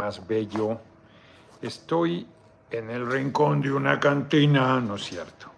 [0.00, 0.80] más bello.
[1.60, 2.26] Estoy
[2.70, 5.48] en el rincón de una cantina, ¿no es cierto?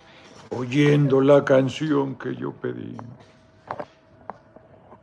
[0.51, 2.97] Oyendo la canción que yo pedí.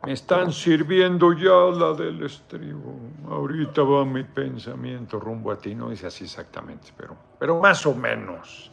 [0.05, 2.99] Me están sirviendo ya la del estribo.
[3.29, 5.74] Ahorita va mi pensamiento rumbo a ti.
[5.74, 8.71] No dice así exactamente, pero, pero más o menos.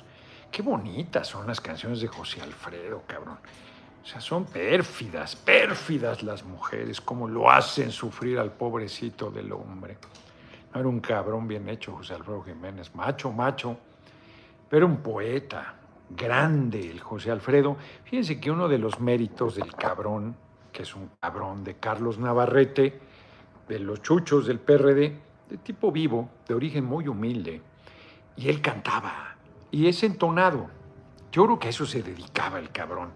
[0.50, 3.38] Qué bonitas son las canciones de José Alfredo, cabrón.
[4.02, 9.98] O sea, son pérfidas, pérfidas las mujeres, como lo hacen sufrir al pobrecito del hombre.
[10.72, 13.78] No era un cabrón bien hecho, José Alfredo Jiménez, macho, macho,
[14.68, 15.74] pero un poeta,
[16.10, 17.76] grande el José Alfredo.
[18.04, 20.36] Fíjense que uno de los méritos del cabrón,
[20.72, 23.00] que es un cabrón de Carlos Navarrete,
[23.68, 27.62] de los chuchos del PRD, de tipo vivo, de origen muy humilde,
[28.36, 29.36] y él cantaba,
[29.70, 30.68] y es entonado.
[31.32, 33.10] Yo creo que a eso se dedicaba el cabrón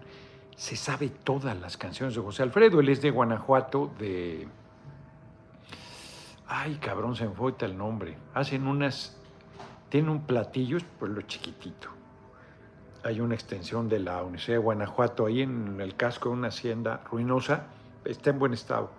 [0.61, 2.79] se sabe todas las canciones de José Alfredo.
[2.79, 4.47] Él es de Guanajuato, de...
[6.53, 8.17] Ay, cabrón, se me fue el nombre.
[8.33, 9.15] Hacen unas...
[9.87, 11.87] Tiene un platillo, es lo chiquitito.
[13.03, 17.05] Hay una extensión de la Universidad de Guanajuato ahí en el casco de una hacienda
[17.09, 17.67] ruinosa.
[18.03, 18.91] Está en buen estado.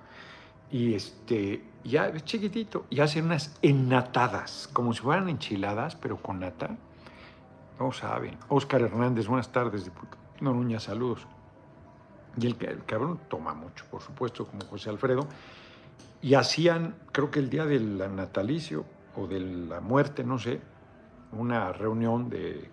[0.71, 2.87] Y este, ya es chiquitito.
[2.89, 6.75] Y hacen unas ennatadas, como si fueran enchiladas, pero con nata.
[7.79, 8.39] No saben.
[8.49, 10.17] Óscar Hernández, buenas tardes, diputado.
[10.41, 11.27] Noruña, saludos.
[12.39, 15.29] Y el, cabrón toma mucho, por supuesto, como José Alfredo.
[16.23, 18.85] Y hacían, creo que el día del natalicio
[19.17, 20.61] o de la muerte, no sé,
[21.33, 22.71] una reunión de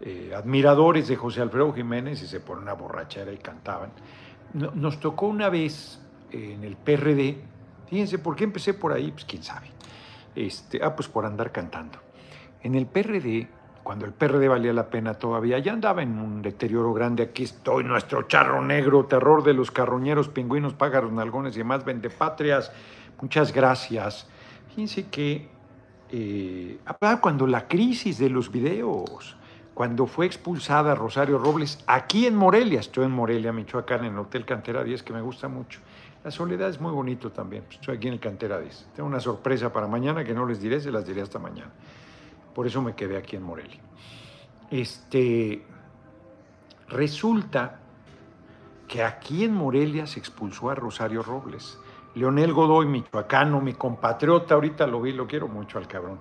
[0.00, 3.90] eh, admiradores de José Alfredo Jiménez y se ponen una borrachera y cantaban.
[4.52, 6.00] nos tocó una vez
[6.32, 7.38] en el PRD,
[7.88, 9.12] fíjense, ¿por qué empecé por ahí?
[9.12, 9.68] Pues quién sabe.
[10.34, 11.98] Este, ah, pues por andar cantando.
[12.62, 13.48] En el PRD
[13.82, 17.24] cuando el PRD valía la pena todavía, ya andaba en un deterioro grande.
[17.24, 21.84] Aquí estoy, nuestro charro negro, terror de los carroñeros, pingüinos, pájaros, nalgones y demás,
[22.16, 22.70] patrias.
[23.20, 24.28] Muchas gracias.
[24.68, 25.48] Fíjense que
[26.10, 26.78] eh,
[27.20, 29.36] cuando la crisis de los videos,
[29.74, 34.44] cuando fue expulsada Rosario Robles, aquí en Morelia, estoy en Morelia, Michoacán, en el Hotel
[34.44, 35.80] Cantera 10, que me gusta mucho.
[36.22, 37.64] La soledad es muy bonito también.
[37.68, 38.88] Estoy aquí en el Cantera 10.
[38.94, 41.72] Tengo una sorpresa para mañana que no les diré, se las diré hasta mañana.
[42.54, 43.80] Por eso me quedé aquí en Morelia.
[44.70, 45.64] Este,
[46.88, 47.80] resulta
[48.88, 51.78] que aquí en Morelia se expulsó a Rosario Robles.
[52.14, 56.20] Leonel Godoy, michoacano, mi compatriota, ahorita lo vi, lo quiero mucho al cabrón.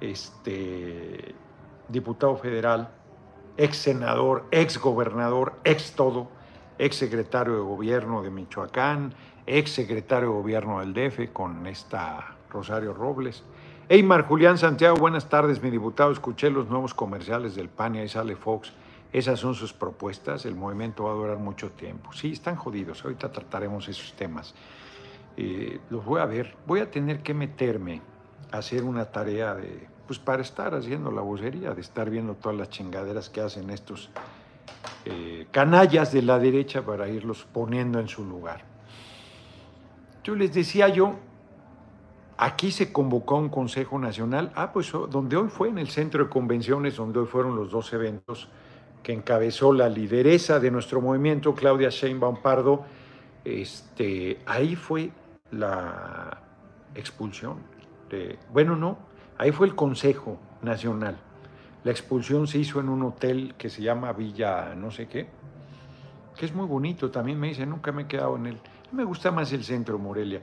[0.00, 1.34] Este,
[1.88, 2.90] diputado federal,
[3.56, 6.28] ex senador, ex gobernador, ex todo,
[6.78, 9.14] ex secretario de gobierno de Michoacán,
[9.46, 13.44] ex secretario de gobierno del DF con esta Rosario Robles.
[13.88, 16.10] Eymar Julián Santiago, buenas tardes, mi diputado.
[16.10, 18.72] Escuché los nuevos comerciales del PAN y ahí sale Fox.
[19.12, 20.44] Esas son sus propuestas.
[20.44, 22.12] El movimiento va a durar mucho tiempo.
[22.12, 23.04] Sí, están jodidos.
[23.04, 24.56] Ahorita trataremos esos temas.
[25.36, 26.56] Eh, los voy a ver.
[26.66, 28.02] Voy a tener que meterme
[28.50, 32.58] a hacer una tarea de, pues para estar haciendo la vocería, de estar viendo todas
[32.58, 34.10] las chingaderas que hacen estos
[35.04, 38.64] eh, canallas de la derecha para irlos poniendo en su lugar.
[40.24, 41.14] Yo les decía yo,
[42.38, 46.24] Aquí se convocó un Consejo Nacional, ah, pues oh, donde hoy fue en el Centro
[46.24, 48.48] de Convenciones, donde hoy fueron los dos eventos
[49.02, 52.84] que encabezó la lideresa de nuestro movimiento, Claudia Sheinbaum Pardo,
[53.44, 55.12] este, ahí fue
[55.52, 56.42] la
[56.94, 57.58] expulsión.
[58.52, 58.98] Bueno, no,
[59.38, 61.16] ahí fue el Consejo Nacional.
[61.84, 65.28] La expulsión se hizo en un hotel que se llama Villa no sé qué,
[66.36, 68.60] que es muy bonito, también me dice, nunca me he quedado en él.
[68.92, 70.42] Me gusta más el centro Morelia.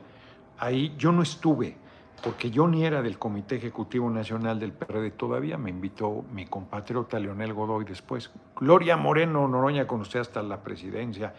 [0.57, 1.75] Ahí yo no estuve,
[2.23, 7.19] porque yo ni era del Comité Ejecutivo Nacional del PRD todavía, me invitó mi compatriota
[7.19, 8.31] Leonel Godoy después.
[8.56, 11.33] Gloria Moreno Noroña con usted hasta la presidencia,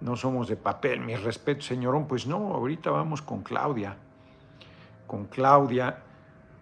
[0.00, 3.96] no somos de papel, mi respeto, señorón, pues no, ahorita vamos con Claudia,
[5.06, 5.98] con Claudia.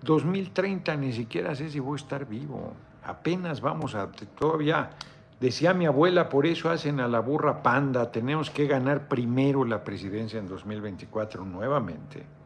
[0.02, 2.72] 2030 ni siquiera sé si voy a estar vivo,
[3.04, 4.90] apenas vamos a, todavía,
[5.38, 9.84] decía mi abuela, por eso hacen a la burra panda, tenemos que ganar primero la
[9.84, 12.41] presidencia en 2024 nuevamente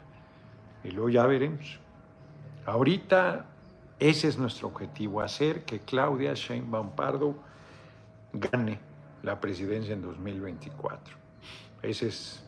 [0.86, 1.80] y luego ya veremos.
[2.64, 3.46] Ahorita
[3.98, 7.34] ese es nuestro objetivo, hacer que Claudia Sheinbaum Pardo
[8.32, 8.78] gane
[9.22, 11.16] la presidencia en 2024.
[11.82, 12.44] Esa es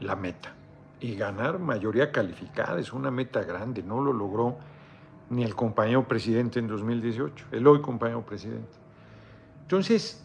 [0.00, 0.54] la meta.
[1.00, 4.56] Y ganar mayoría calificada es una meta grande, no lo logró
[5.28, 8.72] ni el compañero presidente en 2018, el hoy compañero presidente.
[9.62, 10.24] Entonces,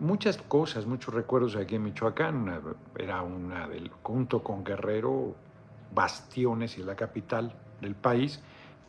[0.00, 2.60] muchas cosas, muchos recuerdos aquí en Michoacán,
[2.96, 5.36] era una del, junto con Guerrero,
[5.94, 8.42] bastiones y la capital del país,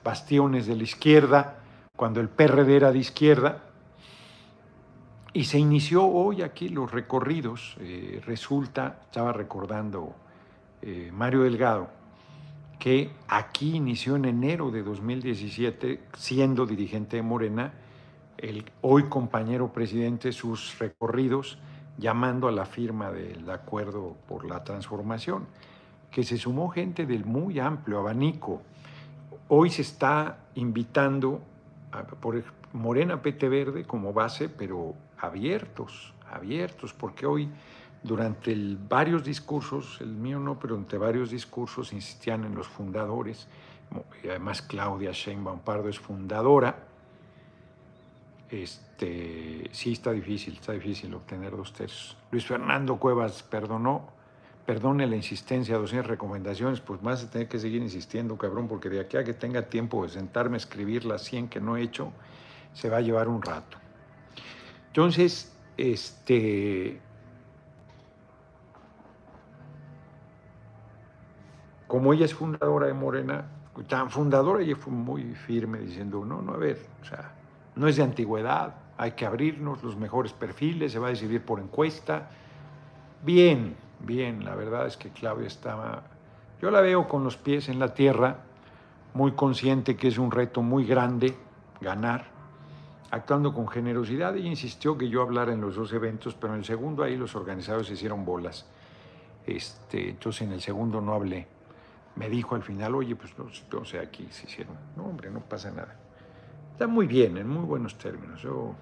[0.04, 1.60] bastiones de la izquierda,
[1.96, 3.64] cuando el PRD era de izquierda,
[5.34, 7.76] y se inició hoy aquí los recorridos.
[7.80, 10.16] Eh, resulta, estaba recordando
[10.82, 11.90] eh, Mario Delgado,
[12.80, 17.74] que aquí inició en enero de 2017, siendo dirigente de Morena,
[18.38, 21.58] el hoy compañero presidente, sus recorridos
[21.98, 25.48] llamando a la firma del acuerdo por la transformación,
[26.16, 28.62] que se sumó gente del muy amplio abanico.
[29.50, 31.42] Hoy se está invitando
[32.22, 32.42] por
[32.72, 37.50] Morena PT Verde como base, pero abiertos, abiertos, porque hoy
[38.02, 38.56] durante
[38.88, 43.50] varios discursos, el mío no, pero entre varios discursos insistían en los fundadores,
[44.24, 46.78] y además Claudia Sheinbaum Pardo es fundadora,
[48.50, 52.16] este, sí está difícil, está difícil obtener dos tercios.
[52.32, 54.15] Luis Fernando Cuevas perdonó,
[54.66, 59.00] perdone la insistencia, 200 recomendaciones, pues más a tener que seguir insistiendo, cabrón, porque de
[59.00, 62.12] aquí a que tenga tiempo de sentarme a escribir las 100 que no he hecho,
[62.74, 63.78] se va a llevar un rato.
[64.88, 67.00] Entonces, este,
[71.88, 73.46] como ella es fundadora de Morena,
[73.88, 77.34] tan fundadora, ella fue muy firme diciendo, no, no, a ver, o sea,
[77.76, 81.60] no es de antigüedad, hay que abrirnos los mejores perfiles, se va a decidir por
[81.60, 82.30] encuesta.
[83.24, 83.76] Bien,
[84.06, 86.04] bien, la verdad es que Claudia estaba,
[86.62, 88.38] yo la veo con los pies en la tierra,
[89.14, 91.36] muy consciente que es un reto muy grande
[91.82, 92.26] ganar,
[93.12, 96.66] actuando con generosidad y insistió que yo hablara en los dos eventos, pero en el
[96.66, 98.66] segundo ahí los organizadores hicieron bolas.
[99.46, 101.48] Este, entonces en el segundo no hablé.
[102.16, 103.46] Me dijo al final, oye, pues no,
[104.02, 104.76] aquí se hicieron.
[104.96, 105.96] No, hombre, no pasa nada.
[106.72, 108.42] Está muy bien, en muy buenos términos.
[108.42, 108.74] Yo,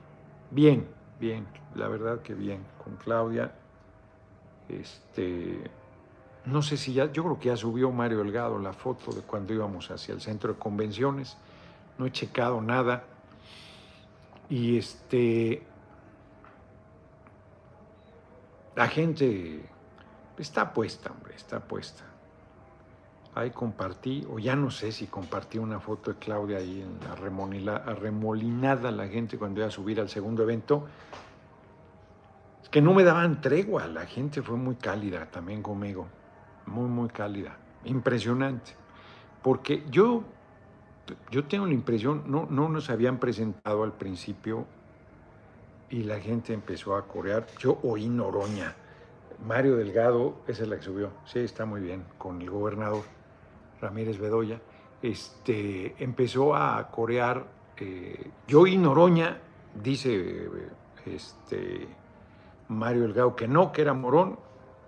[0.52, 0.88] bien,
[1.20, 2.64] bien, la verdad que bien.
[2.84, 3.52] Con Claudia,
[4.70, 5.70] este,
[6.46, 9.54] no sé si ya, yo creo que ya subió Mario Delgado la foto de cuando
[9.54, 11.38] íbamos hacia el centro de convenciones.
[11.98, 13.04] No he checado nada.
[14.50, 15.64] Y este,
[18.76, 19.66] la gente
[20.38, 22.04] está puesta, hombre, está puesta
[23.36, 27.76] ahí compartí, o ya no sé si compartí una foto de Claudia ahí en la
[27.76, 30.86] arremolinada la gente cuando iba a subir al segundo evento.
[32.74, 36.08] Que no me daban tregua, la gente fue muy cálida también conmigo,
[36.66, 37.56] muy, muy cálida,
[37.86, 38.72] impresionante.
[39.44, 40.24] Porque yo,
[41.30, 44.66] yo tengo la impresión, no, no nos habían presentado al principio
[45.92, 47.46] y la gente empezó a corear.
[47.60, 48.74] Yo oí Noroña.
[49.46, 51.12] Mario Delgado, esa es la que subió.
[51.26, 53.04] Sí, está muy bien, con el gobernador.
[53.82, 54.60] Ramírez Bedoya,
[55.00, 57.46] este, empezó a corear
[57.78, 59.38] eh, Yo y Noroña,
[59.76, 60.50] dice
[61.06, 61.88] este,
[62.74, 64.38] Mario Delgado que no, que era morón,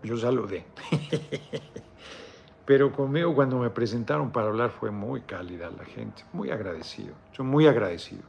[0.04, 0.66] yo saludé.
[2.66, 7.46] Pero conmigo cuando me presentaron para hablar fue muy cálida la gente, muy agradecido, soy
[7.46, 8.24] muy agradecido.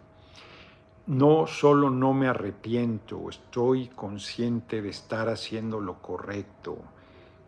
[1.07, 6.77] No solo no me arrepiento, estoy consciente de estar haciendo lo correcto.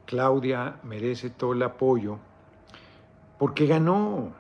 [0.07, 2.19] Claudia merece todo el apoyo
[3.39, 4.33] porque ganó,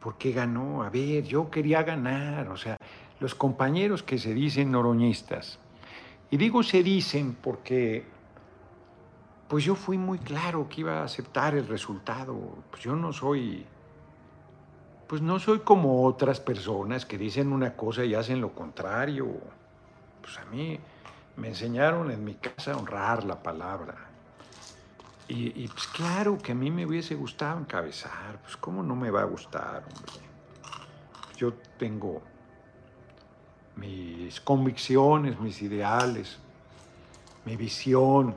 [0.00, 0.82] porque ganó.
[0.82, 2.76] A ver, yo quería ganar, o sea,
[3.20, 5.58] los compañeros que se dicen noroñistas,
[6.30, 8.04] y digo se dicen porque,
[9.48, 12.36] pues yo fui muy claro que iba a aceptar el resultado,
[12.70, 13.64] pues yo no soy,
[15.06, 19.28] pues no soy como otras personas que dicen una cosa y hacen lo contrario.
[20.20, 20.80] Pues a mí
[21.36, 23.94] me enseñaron en mi casa a honrar la palabra.
[25.28, 29.22] Y, pues claro que a mí me hubiese gustado encabezar, pues cómo no me va
[29.22, 30.24] a gustar, hombre.
[31.36, 32.22] Yo tengo
[33.76, 36.38] mis convicciones, mis ideales,
[37.44, 38.34] mi visión.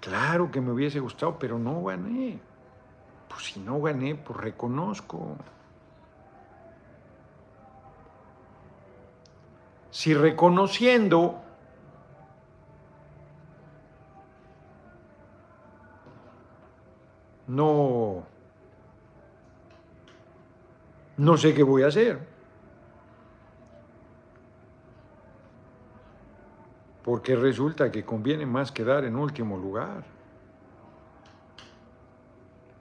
[0.00, 2.38] Claro que me hubiese gustado, pero no gané.
[3.28, 5.36] Pues si no gané, pues reconozco.
[9.90, 11.40] Si reconociendo
[17.46, 18.24] no,
[21.16, 22.33] no sé qué voy a hacer.
[27.04, 30.04] Porque resulta que conviene más quedar en último lugar.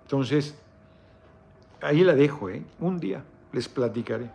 [0.04, 0.58] Entonces,
[1.82, 2.64] ahí la dejo, ¿eh?
[2.80, 4.30] Un día les platicaré.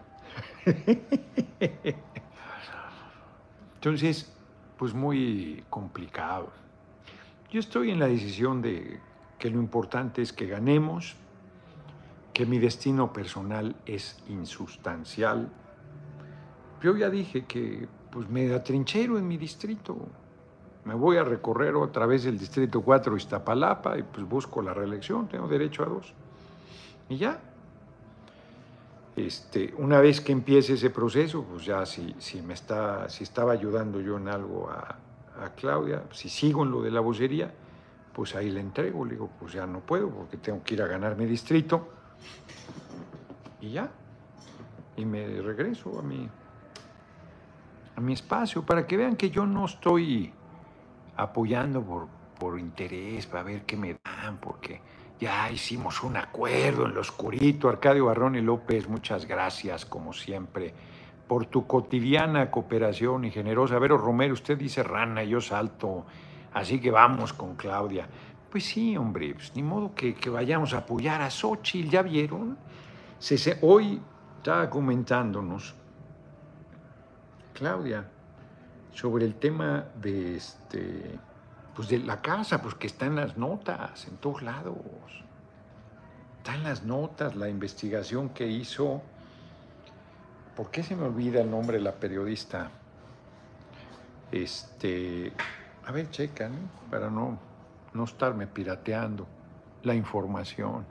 [3.76, 4.30] Entonces,
[4.76, 6.50] pues muy complicado.
[7.50, 9.00] Yo estoy en la decisión de
[9.38, 11.16] que lo importante es que ganemos,
[12.34, 15.48] que mi destino personal es insustancial.
[16.82, 19.96] Yo ya dije que pues me atrinchero en mi distrito.
[20.84, 25.28] Me voy a recorrer otra vez el distrito 4 Iztapalapa y pues busco la reelección,
[25.28, 26.14] tengo derecho a dos.
[27.08, 27.40] Y ya.
[29.16, 33.52] Este, una vez que empiece ese proceso, pues ya si, si me está, si estaba
[33.52, 34.96] ayudando yo en algo a,
[35.44, 37.52] a Claudia, si sigo en lo de la vocería,
[38.14, 39.04] pues ahí le entrego.
[39.04, 41.88] Le digo, pues ya no puedo porque tengo que ir a ganar mi distrito.
[43.60, 43.90] Y ya.
[44.96, 46.28] Y me regreso a mi,
[47.98, 50.32] a mi espacio para que vean que yo no estoy
[51.16, 52.06] apoyando por,
[52.38, 54.80] por interés, para ver qué me dan, porque
[55.18, 57.68] ya hicimos un acuerdo en lo oscurito.
[57.68, 60.72] Arcadio Barrón y López, muchas gracias, como siempre,
[61.26, 63.80] por tu cotidiana cooperación y generosa.
[63.80, 66.06] Vero Romero, usted dice rana, yo salto,
[66.54, 68.06] así que vamos con Claudia.
[68.48, 72.56] Pues sí, hombre, pues ni modo que, vayamos a apoyar a Xochitl, ¿ya vieron?
[73.62, 74.00] Hoy
[74.36, 75.74] estaba comentándonos,
[77.58, 78.04] Claudia,
[78.92, 81.18] sobre el tema de este
[81.74, 84.76] pues de la casa, pues que está en las notas, en todos lados.
[86.38, 89.02] Está en las notas la investigación que hizo.
[90.56, 92.70] ¿Por qué se me olvida el nombre de la periodista?
[94.32, 95.32] Este,
[95.86, 96.52] a ver, checan,
[96.90, 97.38] para no,
[97.92, 99.26] no estarme pirateando
[99.82, 100.84] la información.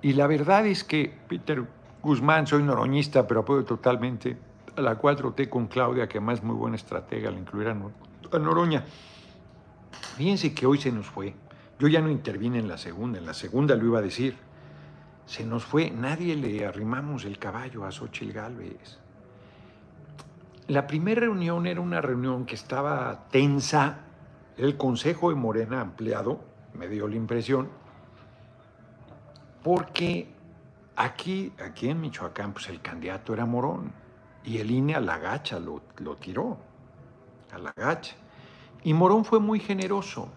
[0.00, 1.66] Y la verdad es que Peter
[2.02, 4.36] Guzmán, soy noroñista, pero apoyo totalmente
[4.76, 8.84] a la 4T con Claudia, que además es muy buena estratega al incluir a, Noroña.
[10.16, 11.34] Fíjense que hoy se nos fue.
[11.78, 14.36] Yo ya no intervine en la segunda, en la segunda lo iba a decir.
[15.26, 18.98] Se nos fue, nadie le arrimamos el caballo a Xochitl Galvez.
[20.68, 24.00] La primera reunión era una reunión que estaba tensa.
[24.56, 26.40] El Consejo de Morena ampliado,
[26.74, 27.68] me dio la impresión,
[29.62, 30.28] porque
[30.96, 33.92] aquí, aquí en Michoacán, pues el candidato era Morón.
[34.44, 35.82] Y el INE a la gacha lo,
[36.16, 36.58] tiró,
[37.52, 38.16] a la gacha.
[38.82, 40.28] Y Morón fue muy generoso.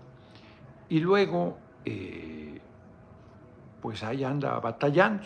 [0.89, 2.59] Y luego, eh,
[3.81, 5.23] pues ahí anda batallando,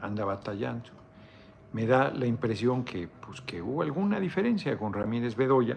[0.00, 0.90] anda batallando.
[1.72, 5.76] Me da la impresión que, pues, que hubo alguna diferencia con Ramírez Bedoya,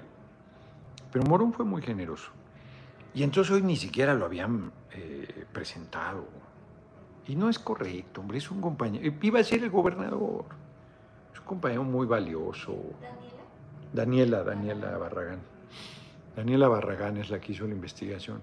[1.12, 2.32] pero Morón fue muy generoso.
[3.16, 6.28] Y entonces hoy ni siquiera lo habían eh, presentado.
[7.28, 9.14] Y no es correcto, hombre, es un compañero.
[9.22, 10.46] Iba a ser el gobernador
[11.48, 12.76] compañero muy valioso.
[13.94, 14.44] ¿Daniela?
[14.44, 15.40] Daniela, Barragán.
[16.36, 18.40] Daniela Barragán es la que hizo la investigación.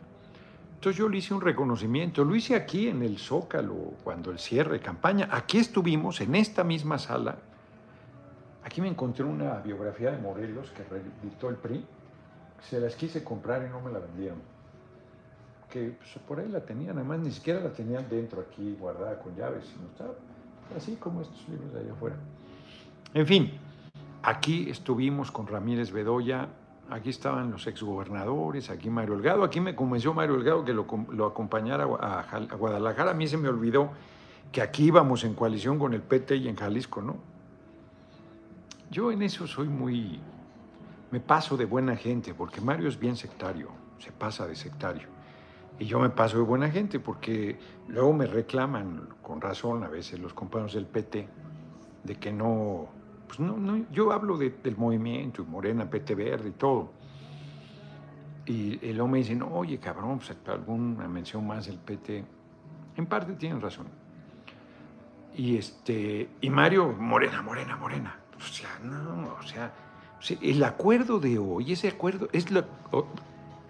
[0.75, 4.75] Entonces yo le hice un reconocimiento, lo hice aquí en el Zócalo, cuando el cierre
[4.75, 5.29] de campaña.
[5.31, 7.37] Aquí estuvimos, en esta misma sala.
[8.65, 10.83] Aquí me encontré una biografía de Morelos que
[11.23, 11.85] editó el PRI.
[12.69, 14.39] Se las quise comprar y no me la vendieron.
[15.75, 19.35] Que pues, por ahí la tenían, además ni siquiera la tenían dentro aquí guardada con
[19.35, 20.15] llaves, sino estaba
[20.77, 22.17] así como estos libros de allá afuera.
[23.13, 23.51] En fin,
[24.23, 26.47] aquí estuvimos con Ramírez Bedoya,
[26.91, 31.83] aquí estaban los exgobernadores, aquí Mario Elgado, aquí me convenció Mario Elgado que lo, acompañara
[31.83, 33.91] a, Guadalajara, a mí se me olvidó
[34.53, 37.17] que aquí íbamos en coalición con el PT y en Jalisco, ¿no?
[38.93, 40.21] Yo en eso soy muy,
[41.11, 45.14] me paso de buena gente, porque Mario es bien sectario, se pasa de sectario.
[45.79, 50.21] Y yo me paso de buena gente porque luego me reclaman, con razón a veces
[50.21, 51.29] los compañeros del PT,
[52.05, 52.89] de que no
[53.27, 56.93] pues no, no, yo hablo del movimiento, y Morena, PT Verde y todo.
[58.47, 62.25] Y el hombre dice, no, oye, cabrón, pues alguna mención más del PT.
[62.97, 63.87] En parte tienen razón.
[65.35, 68.21] Y, este, y Mario, Morena, Morena, Morena.
[68.37, 69.73] O sea, no, o sea,
[70.41, 72.65] el acuerdo de hoy, ese acuerdo, es la,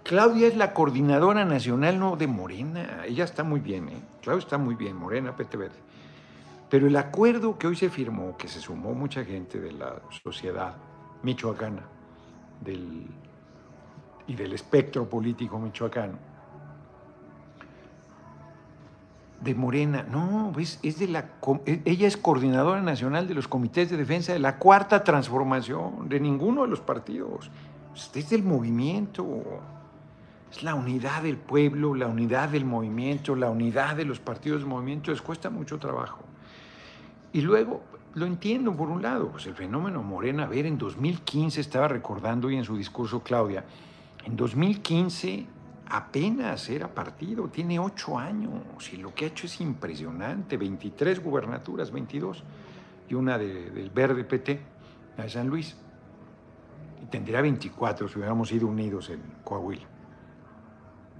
[0.05, 3.05] Claudia es la coordinadora nacional no de Morena.
[3.07, 3.97] Ella está muy bien, ¿eh?
[4.21, 5.71] Claudia está muy bien, Morena, Verde.
[6.69, 10.75] Pero el acuerdo que hoy se firmó, que se sumó mucha gente de la sociedad
[11.23, 11.81] michoacana
[14.27, 16.19] y del espectro político michoacano,
[19.41, 21.31] de Morena, no, es, es de la,
[21.65, 26.19] e, ella es coordinadora nacional de los comités de defensa de la cuarta transformación, de
[26.19, 27.49] ninguno de los partidos,
[28.13, 29.25] es del movimiento,
[30.55, 34.69] es la unidad del pueblo, la unidad del movimiento, la unidad de los partidos del
[34.69, 36.23] movimiento, les cuesta mucho trabajo.
[37.33, 37.83] Y luego,
[38.13, 42.47] lo entiendo por un lado, pues el fenómeno Morena, a ver, en 2015 estaba recordando
[42.47, 43.65] hoy en su discurso Claudia,
[44.23, 45.45] en 2015
[45.87, 48.53] apenas era partido, tiene ocho años
[48.91, 52.43] y lo que ha hecho es impresionante, 23 gubernaturas, 22,
[53.09, 54.61] y una del verde PT,
[55.17, 55.75] la de San Luis.
[57.03, 59.94] Y tendría 24 si hubiéramos ido unidos en Coahuila.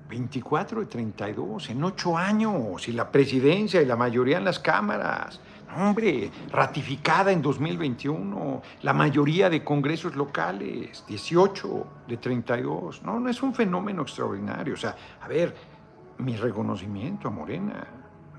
[0.08, 5.40] 24 de 32, en ocho años, y la presidencia y la mayoría en las cámaras.
[5.78, 13.04] Hombre, ratificada en 2021, la mayoría de congresos locales, 18 de 32.
[13.04, 14.76] No, no es un fenómeno extraordinario.
[14.76, 15.54] O sea, a ver,
[16.20, 17.88] mi reconocimiento a Morena,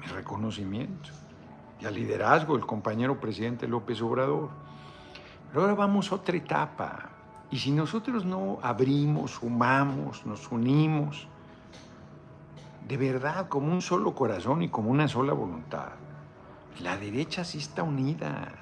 [0.01, 1.11] mi reconocimiento.
[1.81, 4.49] Y al liderazgo del compañero presidente López Obrador.
[5.49, 7.11] Pero ahora vamos a otra etapa.
[7.51, 11.29] Y si nosotros no abrimos, sumamos, nos unimos,
[12.87, 15.93] de verdad, como un solo corazón y como una sola voluntad,
[16.81, 18.53] la derecha sí está unida.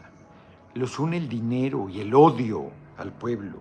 [0.75, 3.59] Los une el dinero y el odio al pueblo.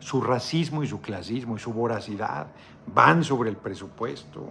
[0.00, 2.48] Su racismo y su clasismo y su voracidad
[2.86, 4.46] van sobre el presupuesto.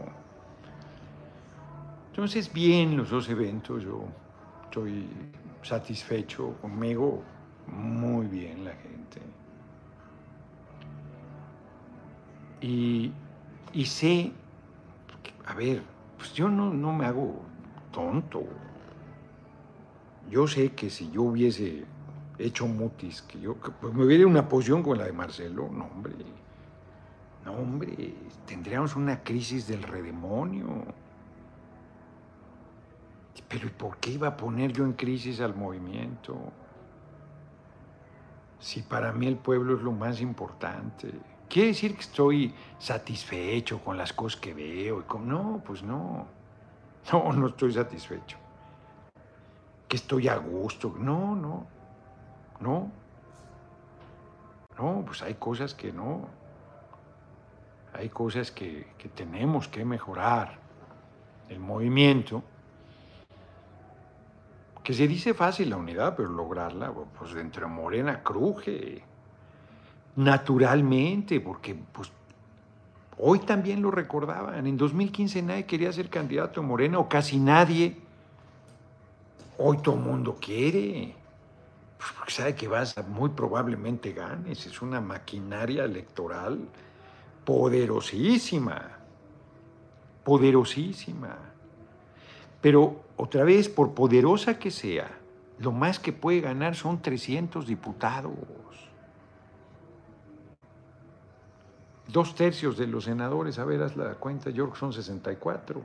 [2.10, 4.05] Entonces, bien los dos eventos, yo
[4.63, 5.07] estoy
[5.62, 7.22] satisfecho conmigo,
[7.67, 9.22] muy bien la gente.
[12.62, 13.12] Y,
[13.74, 14.31] y sé,
[15.45, 15.83] a ver,
[16.17, 17.41] pues yo no, no me hago
[17.91, 18.43] tonto.
[20.29, 21.85] Yo sé que si yo hubiese
[22.38, 26.15] hecho mutis, que yo pues me hubiera una posición con la de Marcelo, no hombre,
[27.45, 30.85] no hombre, tendríamos una crisis del redemonio.
[33.50, 36.35] Pero ¿y por qué iba a poner yo en crisis al movimiento?
[38.59, 41.12] Si para mí el pueblo es lo más importante.
[41.53, 45.05] ¿Quiere decir que estoy satisfecho con las cosas que veo?
[45.19, 46.25] No, pues no.
[47.12, 48.38] No, no estoy satisfecho.
[49.88, 50.95] Que estoy a gusto.
[50.98, 51.67] No, no.
[52.60, 52.91] No.
[54.79, 56.27] No, pues hay cosas que no.
[57.93, 60.57] Hay cosas que, que tenemos que mejorar.
[61.50, 62.41] El movimiento
[64.83, 69.03] que se dice fácil la unidad, pero lograrla, pues dentro de Morena cruje
[70.15, 72.12] naturalmente, porque pues
[73.17, 77.98] hoy también lo recordaban, en 2015 nadie quería ser candidato a Morena, o casi nadie,
[79.58, 81.15] hoy todo el mundo quiere,
[81.98, 86.60] pues porque sabe que vas, muy probablemente ganes, es una maquinaria electoral
[87.46, 88.98] poderosísima,
[90.24, 91.38] poderosísima.
[92.62, 95.10] Pero otra vez, por poderosa que sea,
[95.60, 98.34] lo más que puede ganar son 300 diputados.
[102.07, 105.81] Dos tercios de los senadores, a ver, haz la cuenta, yo creo que son 64.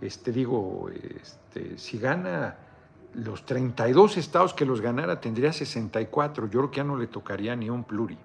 [0.00, 2.56] Este, digo, este, si gana
[3.14, 6.46] los 32 estados que los ganara, tendría 64.
[6.46, 8.18] Yo creo que ya no le tocaría ni un pluri.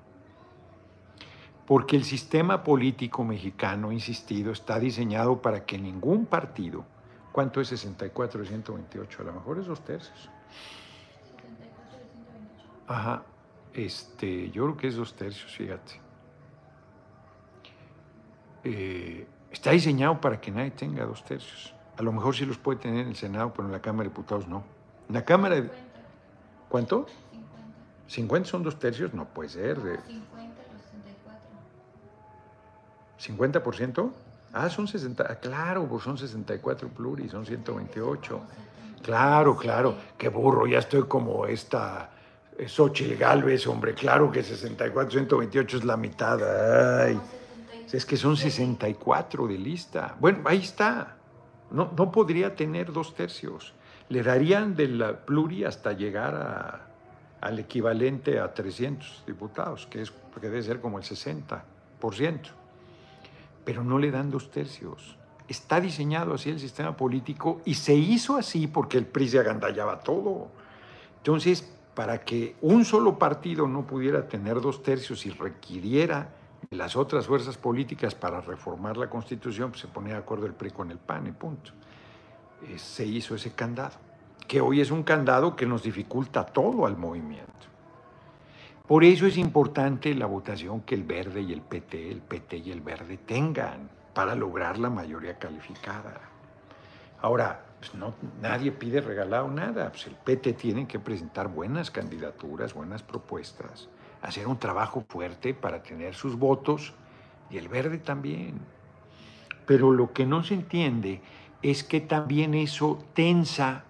[1.66, 6.86] Porque el sistema político mexicano, insistido, está diseñado para que ningún partido
[7.32, 9.22] ¿Cuánto es 64 de 128?
[9.22, 10.30] A lo mejor es dos tercios.
[11.38, 12.70] 74 de 128.
[12.88, 13.24] Ajá.
[13.74, 16.01] Este, yo creo que es dos tercios, fíjate.
[18.64, 21.74] Eh, está diseñado para que nadie tenga dos tercios.
[21.98, 24.10] A lo mejor sí los puede tener en el Senado, pero en la Cámara de
[24.10, 24.64] Diputados no.
[25.08, 25.70] En la Cámara de...
[26.70, 27.06] ¿Cuánto?
[28.08, 28.44] 50.
[28.44, 29.14] ¿50 son dos tercios?
[29.14, 29.82] No puede ser.
[29.82, 29.98] De...
[29.98, 30.82] 50 los
[33.22, 33.64] 64.
[33.64, 34.12] ¿50%?
[34.54, 38.42] Ah, son 60, ah, claro, pues son 64 pluris, son 128.
[39.02, 42.12] Claro, claro, qué burro, ya estoy como esta
[42.58, 46.40] eh, Xochitl Galvez, hombre, claro que 64, 128 es la mitad.
[47.04, 47.20] Ay,
[47.92, 50.16] es que son 64 de lista.
[50.20, 51.18] Bueno, ahí está.
[51.72, 53.74] No, no podría tener dos tercios.
[54.10, 56.88] Le darían de la pluri hasta llegar
[57.40, 61.62] al equivalente a 300 diputados, que, es, que debe ser como el 60%
[63.64, 65.18] pero no le dan dos tercios.
[65.48, 70.00] Está diseñado así el sistema político y se hizo así porque el PRI se agandallaba
[70.00, 70.50] todo.
[71.18, 76.30] Entonces, para que un solo partido no pudiera tener dos tercios y requiriera
[76.70, 80.72] las otras fuerzas políticas para reformar la Constitución, pues se ponía de acuerdo el PRI
[80.72, 81.72] con el PAN y punto.
[82.68, 83.98] Eh, se hizo ese candado,
[84.48, 87.52] que hoy es un candado que nos dificulta todo al movimiento.
[88.88, 92.72] Por eso es importante la votación que el verde y el PT, el PT y
[92.72, 96.20] el verde tengan para lograr la mayoría calificada.
[97.22, 99.90] Ahora, pues no, nadie pide regalado nada.
[99.90, 103.90] Pues el PT tiene que presentar buenas candidaturas, buenas propuestas,
[104.22, 106.94] hacer un trabajo fuerte para tener sus votos
[107.50, 108.60] y el verde también.
[109.66, 111.22] Pero lo que no se entiende
[111.62, 113.84] es que también eso tensa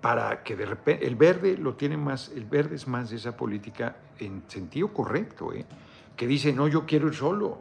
[0.00, 3.36] para que de repente el verde lo tiene más, el verde es más de esa
[3.36, 5.64] política en sentido correcto, ¿eh?
[6.16, 7.58] que dice, no, yo quiero ir solo,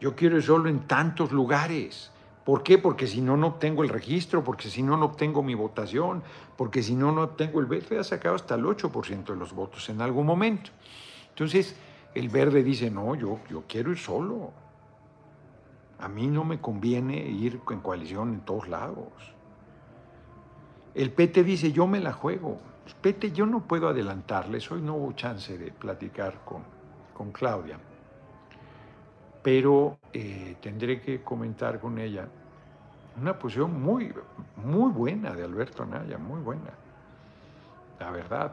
[0.00, 2.10] yo quiero ir solo en tantos lugares.
[2.44, 2.76] ¿Por qué?
[2.78, 6.22] Porque si no, no obtengo el registro, porque si no, no obtengo mi votación,
[6.56, 9.88] porque si no, no obtengo el verde, ha sacado hasta el 8% de los votos
[9.88, 10.72] en algún momento.
[11.32, 11.76] Entonces,
[12.14, 14.52] el verde dice, no, yo, yo quiero ir solo.
[15.98, 19.08] A mí no me conviene ir en coalición en todos lados.
[20.94, 22.58] El PT dice, yo me la juego.
[22.86, 26.62] El PT yo no puedo adelantarles, hoy no hubo chance de platicar con,
[27.14, 27.78] con Claudia,
[29.42, 32.28] pero eh, tendré que comentar con ella
[33.20, 34.12] una posición muy,
[34.56, 36.70] muy buena de Alberto Anaya, muy buena,
[38.00, 38.52] la verdad.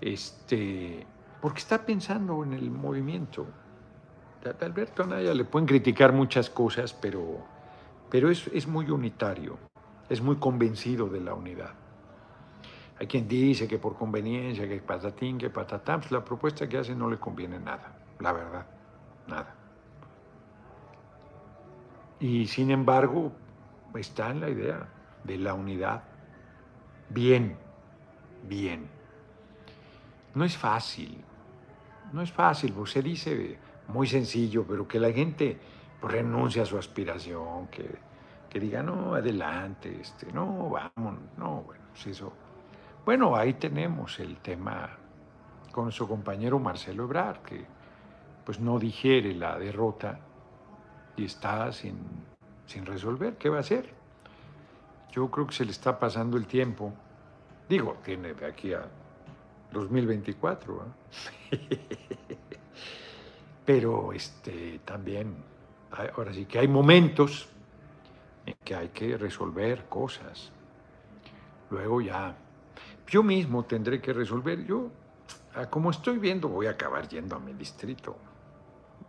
[0.00, 1.06] Este,
[1.40, 3.46] porque está pensando en el movimiento.
[4.44, 7.44] A Alberto Anaya le pueden criticar muchas cosas, pero,
[8.10, 9.58] pero es, es muy unitario,
[10.08, 11.74] es muy convencido de la unidad.
[12.98, 16.94] Hay quien dice que por conveniencia, que patatín, que patatán, pues la propuesta que hace
[16.94, 18.66] no le conviene nada, la verdad,
[19.26, 19.54] nada.
[22.20, 23.32] Y sin embargo,
[23.94, 24.88] está en la idea
[25.24, 26.04] de la unidad.
[27.10, 27.56] Bien,
[28.48, 28.95] bien.
[30.36, 31.16] No es fácil,
[32.12, 35.58] no es fácil, porque se dice muy sencillo, pero que la gente
[35.98, 37.88] pues, renuncie a su aspiración, que,
[38.50, 42.34] que diga, no, adelante, este, no, vamos, no, bueno, pues eso.
[43.06, 44.90] Bueno, ahí tenemos el tema
[45.72, 47.64] con su compañero Marcelo Ebrard, que
[48.44, 50.20] pues no digiere la derrota
[51.16, 51.96] y está sin,
[52.66, 53.38] sin resolver.
[53.38, 53.88] ¿Qué va a hacer?
[55.12, 56.92] Yo creo que se le está pasando el tiempo.
[57.70, 58.86] Digo, tiene de aquí a
[59.80, 60.84] 2024.
[63.64, 65.34] Pero este, también,
[66.14, 67.48] ahora sí que hay momentos
[68.44, 70.52] en que hay que resolver cosas.
[71.70, 72.36] Luego ya,
[73.08, 74.64] yo mismo tendré que resolver.
[74.64, 74.90] Yo,
[75.70, 78.16] como estoy viendo, voy a acabar yendo a mi distrito,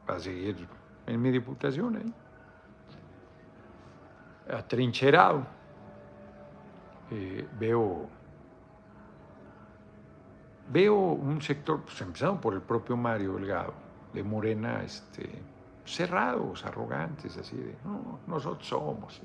[0.07, 0.67] a seguir
[1.05, 2.11] en mi diputación, ¿eh?
[4.53, 5.45] atrincherado.
[7.11, 8.09] Eh, veo
[10.71, 13.73] veo un sector, pues empezando por el propio Mario Delgado,
[14.13, 15.29] de Morena, este,
[15.85, 19.21] cerrados, arrogantes, así de, no, nosotros somos.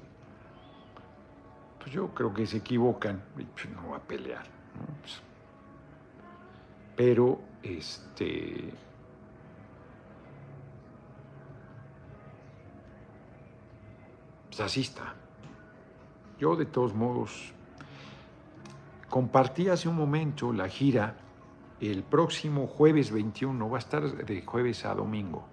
[1.78, 4.44] Pues yo creo que se equivocan, pues no va a pelear.
[5.00, 5.20] Pues,
[6.96, 8.72] pero, este,
[14.56, 15.14] pues.
[16.38, 17.52] Yo de todos modos
[19.08, 21.14] compartí hace un momento la gira
[21.90, 25.48] el próximo jueves 21, va a estar de jueves a domingo.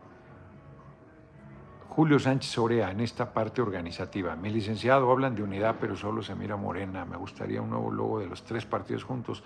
[1.90, 4.36] Julio Sánchez Orea, en esta parte organizativa.
[4.36, 7.04] Mi licenciado hablan de unidad, pero solo se mira Morena.
[7.04, 9.44] Me gustaría un nuevo logo de los tres partidos juntos.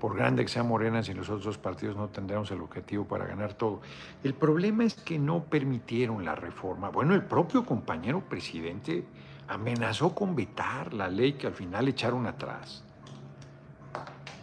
[0.00, 3.26] Por grande que sea Morena, si los otros dos partidos no tendremos el objetivo para
[3.26, 3.82] ganar todo.
[4.24, 6.88] El problema es que no permitieron la reforma.
[6.88, 9.04] Bueno, el propio compañero presidente
[9.48, 12.84] amenazó con vetar la ley que al final echaron atrás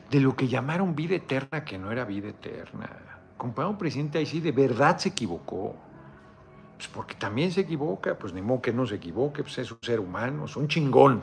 [0.09, 2.89] de lo que llamaron vida eterna, que no era vida eterna.
[3.37, 5.75] Compañero presidente ahí sí de verdad se equivocó.
[6.75, 9.79] Pues porque también se equivoca, pues ni modo que no se equivoque, pues es un
[9.81, 11.21] ser humano, es un chingón.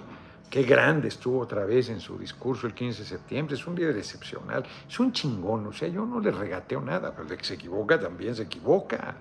[0.51, 3.97] Qué grande estuvo otra vez en su discurso el 15 de septiembre, es un líder
[3.97, 7.55] excepcional, es un chingón, o sea, yo no le regateo nada, pero de que se
[7.55, 9.17] equivoca también se equivoca.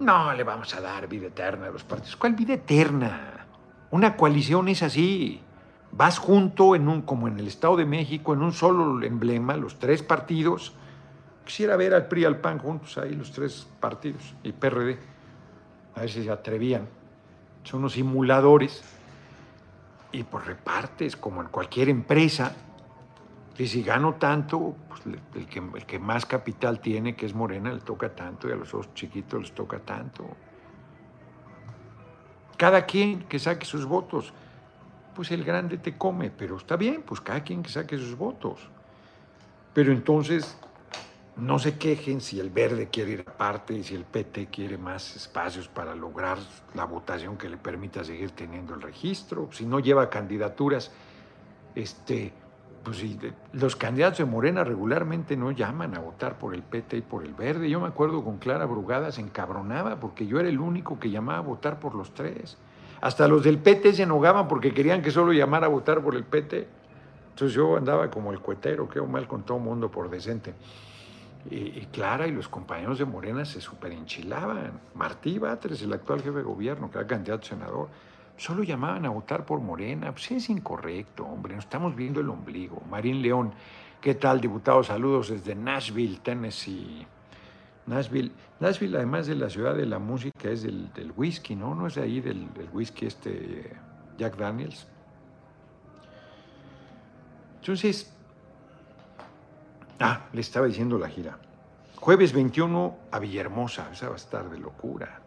[0.00, 2.16] No le vamos a dar vida eterna a los partidos.
[2.16, 3.46] ¿Cuál vida eterna?
[3.90, 5.40] Una coalición es así
[5.96, 9.78] vas junto en un, como en el Estado de México, en un solo emblema, los
[9.78, 10.74] tres partidos.
[11.44, 14.98] Quisiera ver al PRI y al PAN juntos ahí, los tres partidos, y PRD.
[15.94, 16.86] A ver si se atrevían.
[17.62, 18.82] Son unos simuladores.
[20.12, 22.54] Y pues repartes, como en cualquier empresa.
[23.56, 25.02] Y si gano tanto, pues
[25.34, 28.56] el que, el que más capital tiene, que es Morena, le toca tanto, y a
[28.56, 30.26] los otros chiquitos les toca tanto.
[32.58, 34.32] Cada quien que saque sus votos
[35.16, 38.60] pues el grande te come, pero está bien, pues cada quien que saque sus votos.
[39.72, 40.58] Pero entonces
[41.36, 45.16] no se quejen si el verde quiere ir aparte y si el PT quiere más
[45.16, 46.36] espacios para lograr
[46.74, 50.92] la votación que le permita seguir teniendo el registro, si no lleva candidaturas,
[51.74, 52.34] este,
[52.84, 53.18] pues si
[53.54, 57.32] los candidatos de Morena regularmente no llaman a votar por el PT y por el
[57.32, 57.70] verde.
[57.70, 61.38] Yo me acuerdo con Clara Brugada se encabronaba porque yo era el único que llamaba
[61.38, 62.58] a votar por los tres.
[63.00, 66.24] Hasta los del PT se enojaban porque querían que solo llamara a votar por el
[66.24, 66.66] PT.
[67.30, 70.54] Entonces yo andaba como el cuetero, quedo mal con todo mundo por decente.
[71.50, 74.80] Y, Clara y los compañeros de Morena se enchilaban.
[74.94, 77.88] Martí Batres, el actual jefe de gobierno, que era candidato a senador,
[78.36, 80.10] solo llamaban a votar por Morena.
[80.12, 82.82] Pues es incorrecto, hombre, nos estamos viendo el ombligo.
[82.90, 83.52] Marín León,
[84.00, 84.82] ¿qué tal, diputado?
[84.82, 87.06] Saludos desde Nashville, Tennessee.
[87.86, 91.74] Nashville, Nashville, además de la ciudad de la música, es del, whisky, ¿no?
[91.74, 93.76] No es ahí del, whisky este
[94.18, 94.86] Jack Daniels.
[97.60, 98.12] Entonces,
[100.00, 101.38] ah, le estaba diciendo la gira.
[101.96, 105.20] Jueves 21 a Villahermosa, esa va a estar de locura.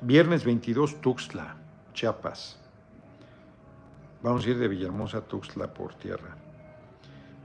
[0.00, 1.56] Viernes 22 Tuxtla,
[1.94, 2.58] Chiapas.
[4.22, 6.43] Vamos a ir de Villahermosa a Tuxtla por tierra.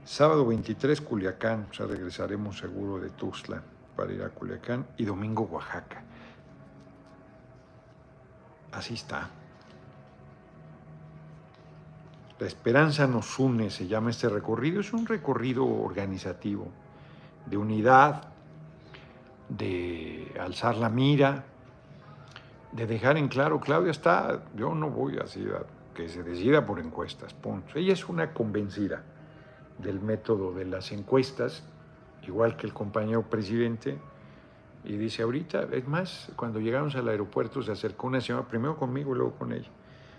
[0.04, 3.62] Sábado 23, Culiacán, o sea, regresaremos seguro de Tuxtla
[3.94, 4.86] para ir a Culiacán.
[4.96, 6.02] Y domingo, Oaxaca.
[8.72, 9.28] Así está.
[12.38, 14.80] La esperanza nos une, se llama este recorrido.
[14.80, 16.68] Es un recorrido organizativo.
[17.46, 18.28] de unidad,
[19.48, 21.44] de alzar la mira,
[22.70, 26.78] de dejar en claro, Claudia está, yo no voy así a que se decida por
[26.78, 27.34] encuestas.
[27.74, 29.02] Ella es una convencida
[29.82, 31.62] del método de las encuestas,
[32.26, 33.98] igual que el compañero presidente,
[34.84, 39.14] y dice ahorita, es más, cuando llegamos al aeropuerto se acercó una señora, primero conmigo
[39.14, 39.68] y luego con ella.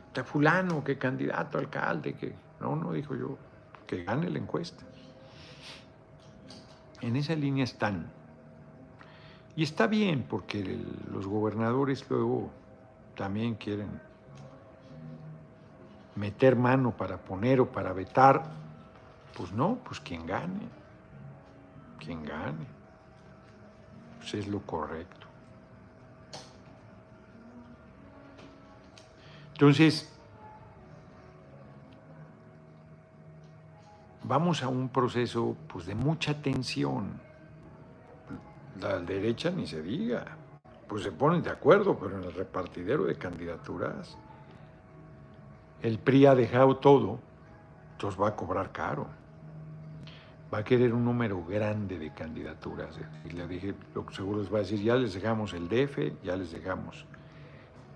[0.07, 2.33] Está fulano, que candidato alcalde, que...
[2.59, 3.37] No, no, dijo yo,
[3.87, 4.83] que gane la encuesta.
[7.01, 8.11] En esa línea están.
[9.55, 10.79] Y está bien, porque
[11.11, 12.51] los gobernadores luego
[13.15, 13.89] también quieren
[16.15, 18.60] meter mano para poner o para vetar.
[19.35, 20.67] Pues no, pues quien gane.
[21.99, 22.65] Quien gane.
[24.19, 25.27] Pues es lo correcto.
[29.53, 30.11] Entonces,
[34.23, 37.19] vamos a un proceso pues, de mucha tensión.
[38.79, 40.25] La derecha ni se diga,
[40.87, 44.17] pues se ponen de acuerdo, pero en el repartidero de candidaturas,
[45.81, 47.19] el PRI ha dejado todo,
[47.91, 49.20] entonces va a cobrar caro.
[50.53, 52.95] Va a querer un número grande de candidaturas.
[53.25, 56.23] Y le dije, lo que seguro les va a decir, ya les dejamos el DF,
[56.23, 57.05] ya les dejamos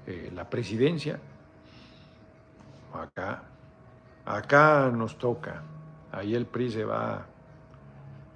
[0.08, 1.20] eh, la presidencia.
[2.94, 3.44] Acá,
[4.26, 5.64] acá nos toca
[6.16, 7.26] ahí el PRI se va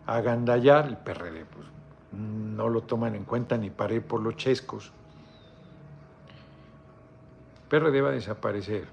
[0.06, 1.68] a agandallar, el PRD pues
[2.12, 4.92] no lo toman en cuenta ni paré por los chescos.
[7.70, 8.88] PRD va a desaparecer.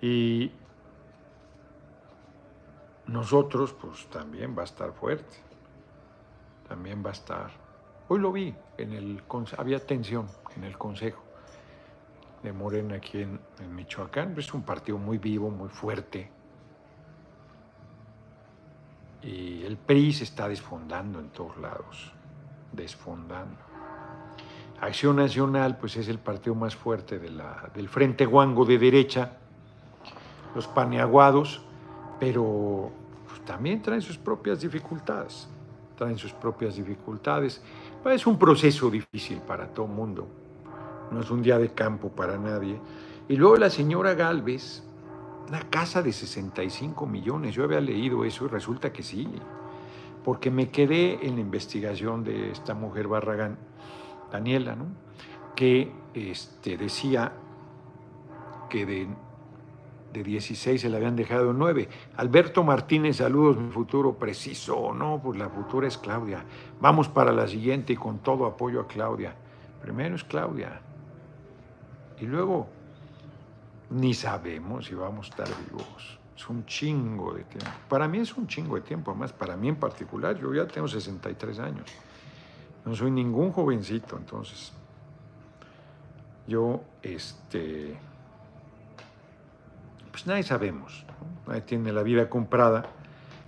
[0.00, 0.52] Y
[3.08, 5.36] nosotros, pues también va a estar fuerte.
[6.68, 7.50] También va a estar.
[8.08, 9.22] Hoy lo vi, en el,
[9.56, 11.22] había tensión en el Consejo
[12.42, 13.40] de Morena aquí en,
[13.74, 14.34] Michoacán.
[14.38, 16.30] Es un partido muy vivo, muy fuerte.
[19.22, 22.12] Y el PRI se está desfondando en todos lados,
[22.72, 23.56] desfondando.
[24.80, 29.38] Acción Nacional, pues es el partido más fuerte de la, del Frente Guango de derecha,
[30.54, 31.62] los paneaguados,
[32.18, 32.90] pero
[33.26, 35.48] pues, también traen sus propias dificultades,
[35.96, 37.62] traen sus propias dificultades.
[38.04, 40.26] Es un proceso difícil para todo mundo
[41.10, 42.78] no es un día de campo para nadie.
[43.28, 44.82] Y luego la señora Galvez,
[45.48, 49.28] una casa de 65 millones, yo había leído eso y resulta que sí,
[50.24, 53.58] porque me quedé en la investigación de esta mujer Barragán,
[54.30, 54.86] Daniela, ¿no?
[55.54, 57.32] que este, decía
[58.68, 59.08] que de,
[60.12, 61.88] de 16 se le habían dejado 9.
[62.16, 66.44] Alberto Martínez, saludos, mi futuro preciso, no, pues la futura es Claudia.
[66.80, 69.34] Vamos para la siguiente y con todo apoyo a Claudia.
[69.82, 70.80] Primero es Claudia.
[72.20, 72.68] Y luego,
[73.90, 76.18] ni sabemos si vamos a estar vivos.
[76.36, 77.70] Es un chingo de tiempo.
[77.88, 80.88] Para mí es un chingo de tiempo, además, para mí en particular, yo ya tengo
[80.88, 81.90] 63 años.
[82.84, 84.72] No soy ningún jovencito, entonces.
[86.46, 87.98] Yo, este.
[90.18, 91.04] Pues nadie sabemos.
[91.46, 92.86] Nadie tiene la vida comprada,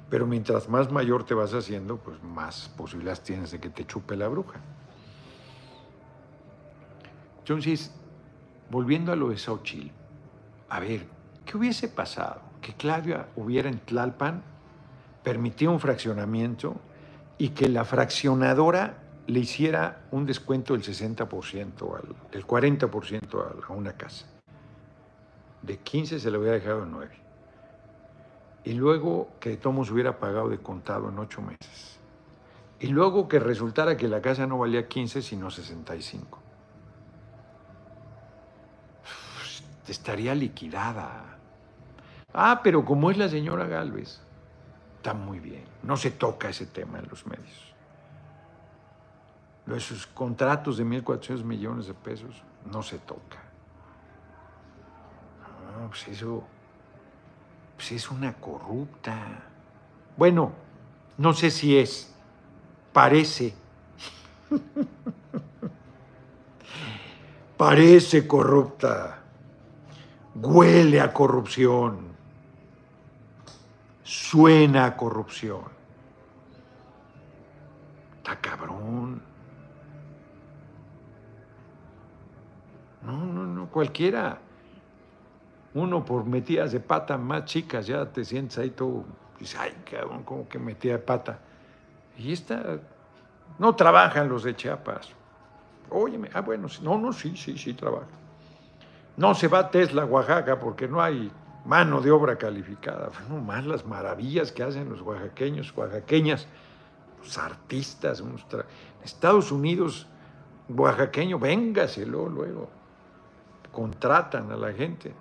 [0.09, 4.15] pero mientras más mayor te vas haciendo, pues más posibilidades tienes de que te chupe
[4.15, 4.61] la bruja.
[7.41, 7.93] Entonces,
[8.71, 9.91] volviendo a lo de Xochitl,
[10.69, 11.09] a ver,
[11.45, 12.41] ¿qué hubiese pasado?
[12.61, 14.41] Que Claudia hubiera en Tlalpan
[15.25, 16.77] permitido un fraccionamiento
[17.37, 23.95] y que la fraccionadora le hiciera un descuento del 60%, al, del 40% a, una
[23.95, 24.40] casa.
[25.63, 27.11] De 15 se le hubiera dejado en 9.
[28.65, 31.99] Y luego que Tomos hubiera pagado de contado en 8 meses.
[32.79, 36.41] Y luego que resultara que la casa no valía 15, sino 65.
[39.91, 41.37] estaría liquidada.
[42.33, 44.21] Ah, pero como es la señora Galvez,
[44.97, 45.65] está muy bien.
[45.83, 47.75] No se toca ese tema en los medios.
[49.75, 53.50] Esos contratos de 1.400 millones de pesos no se toca.
[55.91, 56.43] Pues eso
[57.77, 59.43] pues es una corrupta.
[60.17, 60.53] Bueno,
[61.19, 62.15] no sé si es,
[62.93, 63.55] parece.
[67.59, 69.21] parece corrupta
[70.35, 72.15] huele a corrupción,
[74.03, 75.65] suena a corrupción.
[78.17, 79.23] Está cabrón.
[83.03, 84.39] No, no, no, cualquiera.
[85.75, 89.05] Uno por metidas de pata más chicas, ya te sientes ahí todo,
[89.39, 91.39] dices, ay, cabrón, como que metida de pata.
[92.19, 92.81] Y esta,
[93.59, 95.11] no trabajan los de Chiapas.
[95.91, 98.07] Óyeme, ah, bueno, no, no, sí, sí, sí trabaja.
[99.17, 101.31] No se va a Tesla, Oaxaca, porque no hay
[101.65, 103.11] mano de obra calificada.
[103.29, 106.47] No más las maravillas que hacen los oaxaqueños, oaxaqueñas,
[107.19, 108.23] los artistas.
[109.05, 110.07] Estados Unidos,
[110.69, 112.71] oaxaqueño, véngaselo luego.
[113.73, 115.15] Contratan a la gente,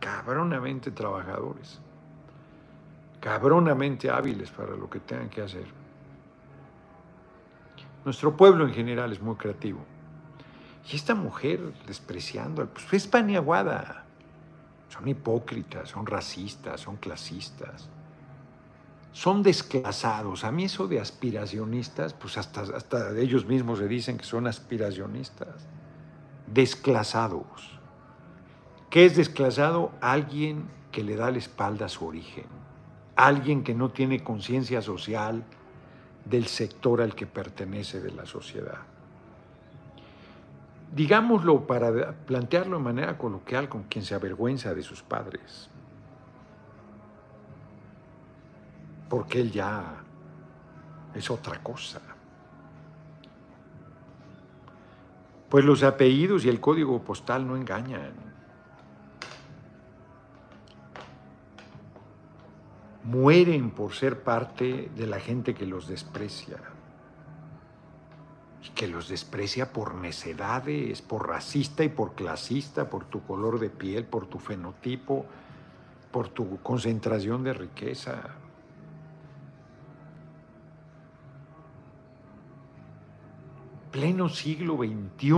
[0.00, 1.80] cabronamente trabajadores,
[3.20, 5.66] cabronamente hábiles para lo que tengan que hacer.
[8.04, 9.80] Nuestro pueblo en general es muy creativo.
[10.90, 14.04] Y esta mujer despreciando, pues es paniaguada.
[14.88, 17.88] Son hipócritas, son racistas, son clasistas.
[19.12, 20.44] Son desclasados.
[20.44, 25.66] A mí eso de aspiracionistas, pues hasta, hasta ellos mismos se dicen que son aspiracionistas.
[26.46, 27.77] Desclasados.
[28.90, 29.92] ¿Qué es desclasado?
[30.00, 32.46] Alguien que le da la espalda a su origen.
[33.16, 35.44] Alguien que no tiene conciencia social
[36.24, 38.78] del sector al que pertenece de la sociedad
[40.92, 45.68] digámoslo para plantearlo de manera coloquial, con quien se avergüenza de sus padres.
[49.08, 50.02] Porque él ya
[51.14, 52.00] es otra cosa.
[55.48, 58.27] Pues los apellidos y el código postal no engañan.
[63.08, 66.58] Mueren por ser parte de la gente que los desprecia
[68.78, 74.04] que los desprecia por necedades, por racista y por clasista, por tu color de piel,
[74.04, 75.26] por tu fenotipo,
[76.12, 78.22] por tu concentración de riqueza.
[83.90, 85.32] Pleno siglo XXI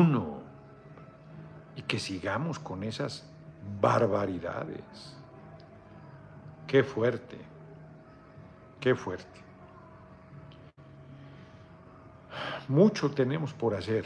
[1.76, 3.26] y que sigamos con esas
[3.80, 5.16] barbaridades.
[6.66, 7.38] Qué fuerte,
[8.80, 9.40] qué fuerte.
[12.68, 14.04] Mucho tenemos por hacer,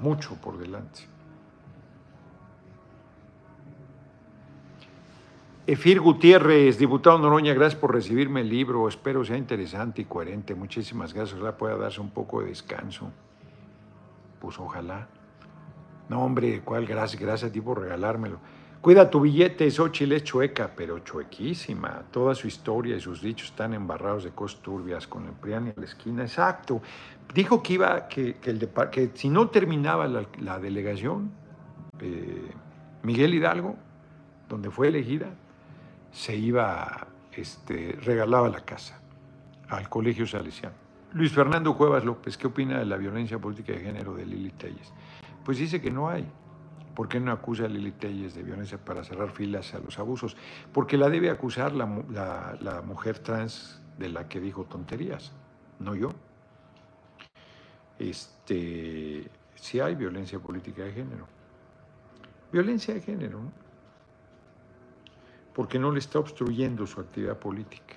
[0.00, 1.12] mucho por delante.
[5.64, 8.88] Efir Gutiérrez, diputado Noroña, gracias por recibirme el libro.
[8.88, 10.56] Espero sea interesante y coherente.
[10.56, 11.38] Muchísimas gracias.
[11.38, 13.12] Ojalá pueda darse un poco de descanso.
[14.40, 15.06] Pues ojalá.
[16.08, 17.20] No, hombre, ¿cuál gracias?
[17.20, 18.40] Gracias a ti por regalármelo.
[18.82, 22.02] Cuida tu billete, Xochitl es chueca, pero chuequísima.
[22.10, 25.70] Toda su historia y sus dichos están embarrados de cosas turbias con el PRIAN y
[25.70, 26.22] a la esquina.
[26.22, 26.82] Exacto.
[27.32, 31.30] Dijo que iba, que, el que si no terminaba la, delegación,
[32.00, 32.50] eh,
[33.04, 33.76] Miguel Hidalgo,
[34.48, 35.28] donde fue elegida,
[36.10, 39.00] se iba, este, regalaba la casa
[39.68, 40.74] al Colegio Salesiano.
[41.12, 44.92] Luis Fernando Cuevas López, ¿qué opina de la violencia política de género de Lili Telles?
[45.44, 46.26] Pues dice que no hay.
[46.94, 50.36] ¿Por qué no acusa a Lili Telles de violencia para cerrar filas a los abusos?
[50.72, 55.32] Porque la debe acusar la, mujer trans de la que dijo tonterías,
[55.78, 56.10] no yo.
[57.98, 61.26] Este, si hay violencia política de género.
[62.52, 63.40] Violencia de género,
[65.54, 67.94] porque no le está obstruyendo su actividad política.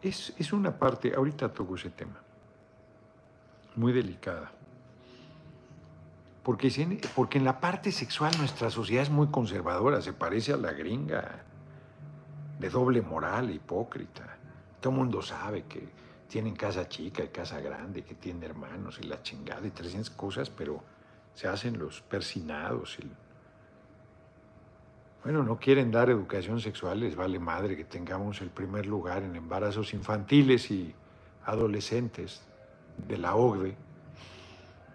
[0.00, 2.18] Es, es una parte, ahorita toco ese tema,
[3.76, 4.50] muy delicada.
[6.42, 6.68] Porque,
[7.38, 11.44] en la parte sexual nuestra sociedad es muy conservadora, se parece a la gringa,
[12.58, 14.38] de doble moral, hipócrita.
[14.80, 15.88] Todo el mundo sabe que
[16.28, 20.50] tienen casa chica y casa grande, que tienen hermanos y la chingada y 300 cosas,
[20.50, 20.82] pero
[21.34, 22.98] se hacen los persinados.
[25.22, 29.36] Bueno, no quieren dar educación sexual, les vale madre que tengamos el primer lugar en
[29.36, 30.92] embarazos infantiles y
[31.44, 32.42] adolescentes
[33.06, 33.76] de la OCDE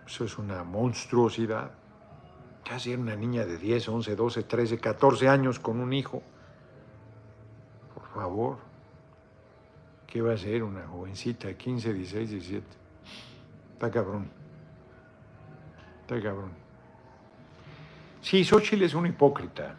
[0.08, 1.72] eso es una monstruosidad.
[2.68, 6.24] Casi era una niña de 10, 11, 12, 13, 14 años con un hijo.
[7.94, 8.58] Por favor.
[10.08, 12.66] ¿Qué va a ser una jovencita de 15, 16, 17?
[13.74, 14.30] Está cabrón.
[16.02, 16.52] Está cabrón.
[18.22, 19.76] Sí, Xochitl es una hipócrita.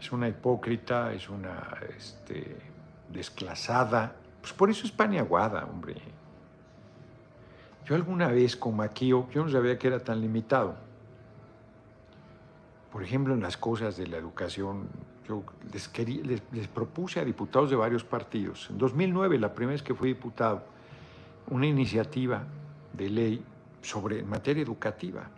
[0.00, 2.56] Es una hipócrita, es una este,
[3.08, 4.14] desclasada.
[4.40, 5.96] Pues por eso es paniaguada, hombre.
[7.88, 10.76] Yo alguna vez con Maquio, yo no sabía que era tan limitado.
[12.92, 14.88] Por ejemplo, en las cosas de la educación,
[15.26, 15.90] yo les,
[16.52, 20.64] les, propuse a diputados de varios partidos, en 2009, la primera vez que fui diputado,
[21.48, 22.44] una iniciativa
[22.92, 23.44] de ley
[23.80, 25.30] sobre materia educativa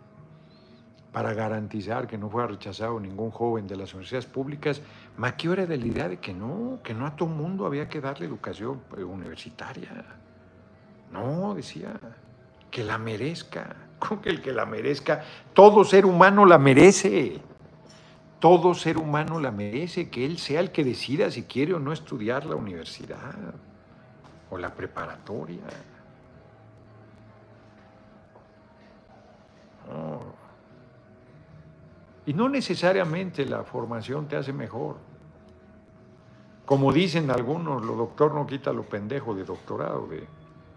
[1.13, 4.81] para garantizar que no fuera rechazado ningún joven de las universidades públicas.
[5.15, 8.01] Maquio era de la idea de que no, que no a todo mundo había que
[8.01, 10.05] darle educación universitaria.
[11.11, 11.99] No, decía,
[12.71, 13.75] que la merezca.
[13.99, 15.23] ¿Cómo que el que la merezca?
[15.53, 17.39] Todo ser humano la merece.
[18.39, 21.93] Todo ser humano la merece, que él sea el que decida si quiere o no
[21.93, 23.35] estudiar la universidad
[24.49, 25.61] o la preparatoria.
[32.25, 34.97] Y no necesariamente la formación te hace mejor.
[36.65, 40.25] Como dicen algunos, lo doctor no quita lo pendejo de doctorado, de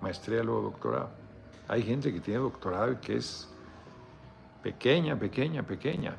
[0.03, 1.24] maestría luego doctorado.
[1.69, 3.49] Hay gente que tiene doctorado y que es
[4.62, 6.17] pequeña, pequeña, pequeña.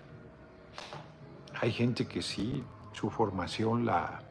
[1.61, 4.21] Hay gente que sí, su formación la...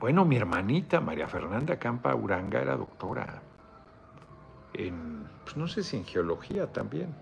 [0.00, 3.42] Bueno, mi hermanita María Fernanda Campa Uranga era doctora
[4.74, 7.14] en, pues no sé si en geología también.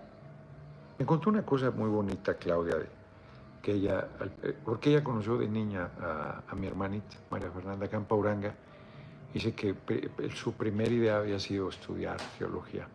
[0.97, 2.75] Me contó una cosa muy bonita, Claudia,
[3.61, 4.07] que ella,
[4.43, 5.89] eh, porque ella conoció de niña
[6.47, 8.53] a, mi hermanita, María Fernanda Campa Uranga,
[9.33, 9.75] dice que
[10.33, 12.87] su primera idea había sido estudiar geología.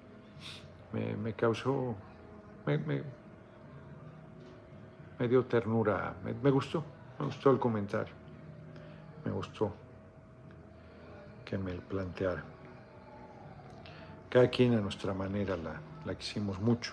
[0.92, 1.94] Me, causó,
[2.64, 3.02] me, me,
[5.28, 6.84] dio ternura, me, gustó,
[7.18, 8.14] me gustó el comentario,
[9.24, 9.74] me gustó
[11.44, 12.44] que me planteara.
[14.30, 16.92] Cada quien a nuestra manera la, la quisimos mucho.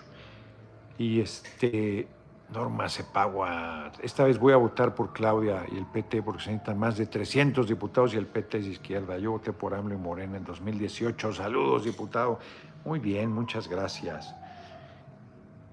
[0.98, 2.08] Y este,
[2.52, 6.78] Norma Cepagua, esta vez voy a votar por Claudia y el PT porque se necesitan
[6.78, 9.18] más de 300 diputados y el PT es izquierda.
[9.18, 11.32] Yo voté por AMLO y Morena en 2018.
[11.32, 12.38] Saludos, diputado.
[12.84, 14.32] Muy bien, muchas gracias.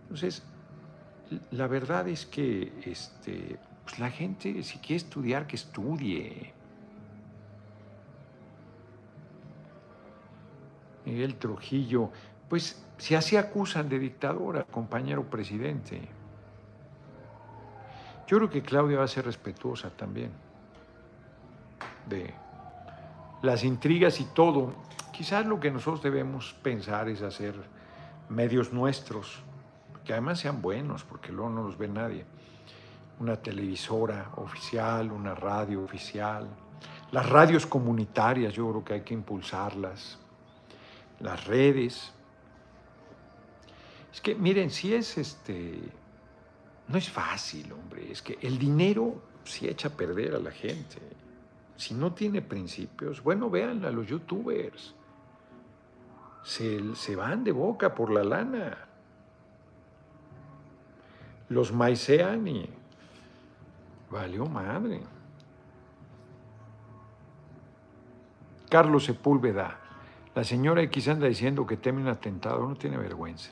[0.03, 0.43] Entonces,
[1.51, 6.53] la verdad es que este, pues la gente, si quiere estudiar, que estudie.
[11.05, 12.09] Miguel Trujillo,
[12.49, 16.01] pues si así acusan de dictadura, compañero presidente.
[18.27, 20.31] Yo creo que Claudia va a ser respetuosa también
[22.07, 22.33] de
[23.41, 24.73] las intrigas y todo.
[25.11, 27.55] Quizás lo que nosotros debemos pensar es hacer
[28.29, 29.41] medios nuestros,
[30.05, 32.25] que además sean buenos, porque luego no los ve nadie.
[33.19, 36.47] Una televisora oficial, una radio oficial,
[37.11, 40.17] las radios comunitarias, yo creo que hay que impulsarlas,
[41.19, 42.11] las redes.
[44.11, 45.79] Es que miren, si es este,
[46.87, 50.99] no es fácil, hombre, es que el dinero se echa a perder a la gente.
[51.75, 54.93] Si no tiene principios, bueno, vean a los youtubers.
[56.43, 58.77] Se, se van de boca por la lana.
[61.49, 62.69] Los maicean y
[64.09, 65.01] valió madre.
[68.69, 69.79] Carlos Sepúlveda,
[70.35, 73.51] la señora X anda diciendo que teme un atentado, no tiene vergüenza.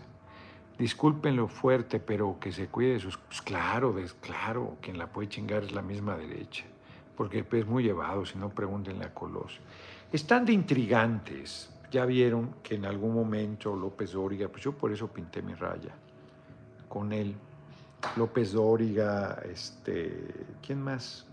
[0.82, 3.16] Discúlpenlo fuerte, pero que se cuide de sus...
[3.16, 6.66] Pues claro, claro, quien la puede chingar es la misma derecha,
[7.16, 9.62] porque es muy llevado, si no pregúntenle a Colosio.
[10.12, 11.70] Están de intrigantes.
[11.92, 15.94] Ya vieron que en algún momento López Dóriga, pues yo por eso pinté mi raya
[16.90, 17.36] con él.
[18.16, 21.28] López Dóriga, este, ¿quién más?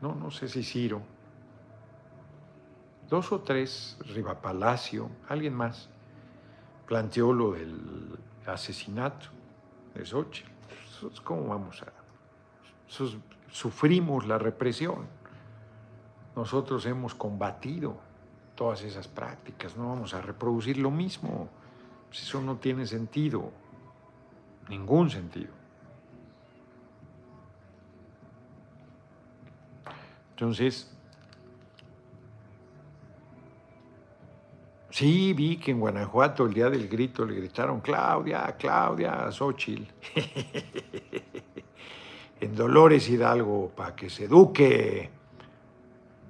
[0.00, 1.02] No, no sé si Ciro,
[3.10, 5.88] dos o tres, Riva Palacio, alguien más,
[6.86, 9.26] planteó lo del asesinato
[9.94, 10.50] de Xochitl.
[11.22, 11.92] ¿Cómo vamos a...?
[13.50, 15.06] Sufrimos la represión.
[16.36, 17.96] Nosotros hemos combatido
[18.54, 21.48] todas esas prácticas, no vamos a reproducir lo mismo.
[22.12, 23.50] Eso no tiene sentido,
[24.68, 25.52] ningún sentido.
[30.30, 30.93] Entonces,
[34.94, 39.92] Sí, vi que en Guanajuato el día del grito le gritaron Claudia, Claudia, Xochitl.
[42.40, 45.10] en Dolores Hidalgo, para que se eduque.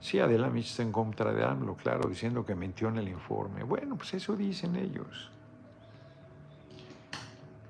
[0.01, 3.65] Sí, Adela Mich está en contra de AMLO, claro, diciendo que mintió en el informe.
[3.65, 5.31] Bueno, pues eso dicen ellos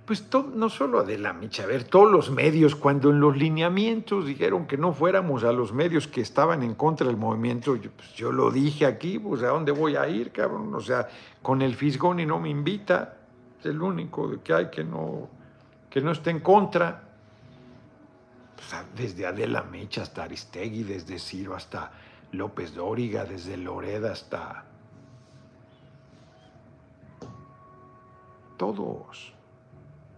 [0.04, 4.66] pues no solo Adela Micha, a ver, todos los medios, cuando en los lineamientos dijeron
[4.66, 8.30] que no fuéramos a los medios que estaban en contra del movimiento, yo, pues yo
[8.30, 10.74] lo dije aquí, pues ¿a dónde voy a ir, cabrón?
[10.74, 11.08] O sea,
[11.40, 13.16] con el fisgón y no me invita,
[13.58, 15.30] es el único que hay que no,
[15.88, 17.02] que no esté en contra.
[18.94, 21.92] desde Adela Mecha hasta Aristegui, desde Ciro hasta
[22.32, 24.66] López Dóriga, desde Loreda hasta...
[28.58, 29.34] Todos.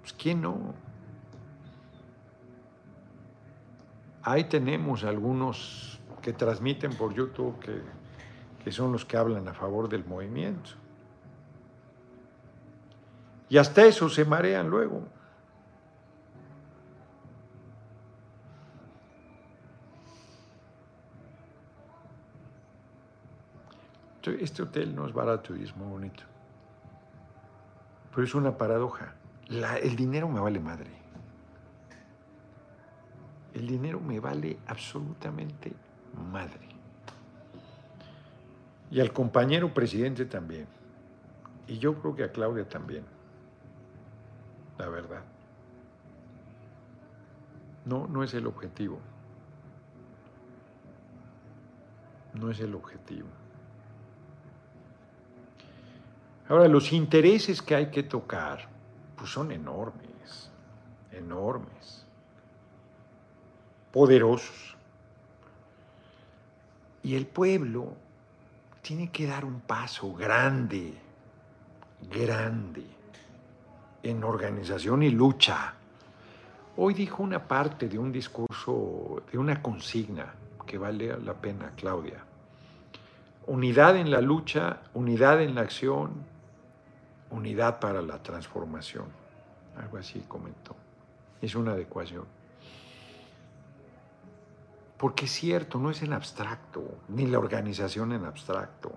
[0.07, 0.72] Pues, ¿quién no?
[4.22, 7.82] Ahí tenemos algunos que transmiten por YouTube que,
[8.62, 10.70] que son los que hablan a favor del movimiento.
[13.48, 15.02] Y hasta eso se marean luego.
[24.22, 26.22] Este hotel no es barato y es muy bonito.
[28.12, 29.16] Pero es una paradoja
[29.49, 30.90] el dinero me vale madre.
[33.55, 35.72] El dinero me vale absolutamente
[36.30, 36.68] madre.
[38.90, 40.66] Y al compañero presidente también.
[41.66, 43.05] Y yo creo que a Claudia también.
[44.78, 45.22] La verdad.
[47.84, 49.01] No, no es el objetivo.
[52.34, 53.28] No es el objetivo.
[56.49, 58.68] Ahora, los intereses que hay que tocar,
[59.17, 60.51] pues son enormes,
[61.12, 62.07] enormes,
[63.93, 64.77] poderosos.
[67.03, 67.95] Y el pueblo
[68.83, 70.95] tiene que dar un paso grande,
[72.11, 72.85] grande,
[74.03, 75.75] en organización y lucha.
[76.77, 80.35] Hoy dijo una parte de un discurso, de una consigna
[80.67, 82.23] que vale la pena, Claudia.
[83.47, 86.11] Unidad en la lucha, unidad en la acción,
[87.31, 89.07] unidad para la transformación.
[89.77, 90.74] Algo así comentó.
[91.41, 92.24] Es una adecuación.
[94.97, 98.93] Porque es cierto, no es en abstracto, ni la organización en abstracto.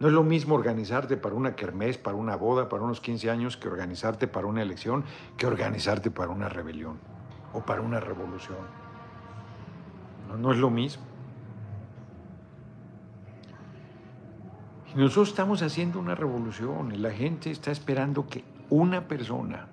[0.00, 3.56] No es lo mismo organizarte para una kermés, para una boda, para unos 15 años,
[3.56, 5.04] que organizarte para una elección,
[5.36, 6.98] que organizarte para una rebelión
[7.52, 8.58] o para una revolución.
[10.28, 11.11] No, no es lo mismo.
[14.94, 19.68] Nosotros estamos haciendo una revolución y la gente está esperando que una persona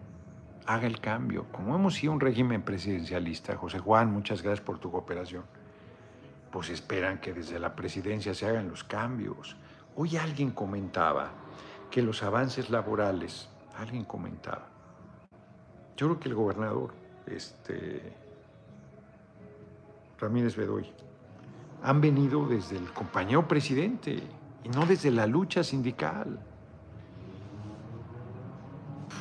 [0.65, 1.45] haga el cambio.
[1.51, 5.43] Como hemos sido un régimen presidencialista, José Juan, muchas gracias por tu cooperación,
[6.51, 9.57] pues esperan que desde la presidencia se hagan los cambios.
[9.95, 11.31] Hoy alguien comentaba
[11.91, 14.67] que los avances laborales, alguien comentaba,
[15.97, 16.93] yo creo que el gobernador,
[17.25, 18.13] este,
[20.17, 20.89] Ramírez Bedoy,
[21.83, 24.23] han venido desde el compañero presidente
[24.63, 26.39] y no desde la lucha sindical.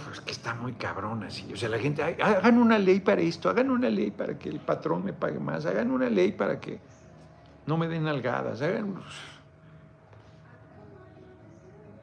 [0.05, 1.53] Pues que está muy cabrón así.
[1.53, 4.61] O sea, la gente, hagan una ley para esto, hagan una ley para que el
[4.61, 6.80] patrón me pague más, hagan una ley para que
[7.66, 8.97] no me den algadas, hagan...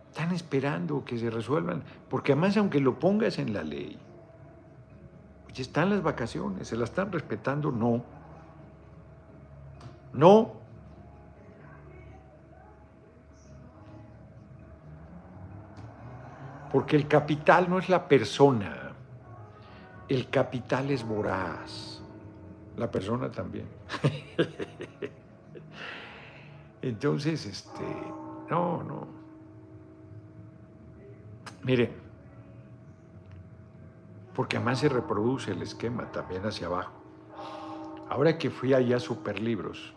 [0.10, 4.00] Están esperando que se resuelvan, porque además aunque lo pongas en la ley,
[5.54, 8.04] ya están las vacaciones, se las están respetando, no.
[10.14, 10.54] No,
[16.76, 18.92] Porque el capital no es la persona,
[20.10, 22.02] el capital es voraz,
[22.76, 23.66] la persona también.
[26.82, 27.86] Entonces, este,
[28.50, 29.08] no, no.
[31.64, 31.94] Miren,
[34.36, 36.92] porque además se reproduce el esquema también hacia abajo.
[38.10, 39.94] Ahora que fui allá a Superlibros,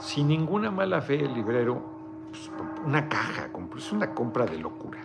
[0.00, 1.99] sin ninguna mala fe el librero,
[2.30, 2.50] pues,
[2.84, 5.00] una caja, es una compra de locura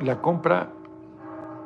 [0.00, 0.72] la, compra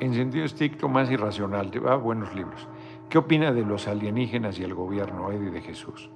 [0.00, 2.66] en sentido estricto más irracional, de ah, buenos libros.
[3.08, 6.10] ¿Qué opina de los alienígenas y el gobierno, Eddie de Jesús?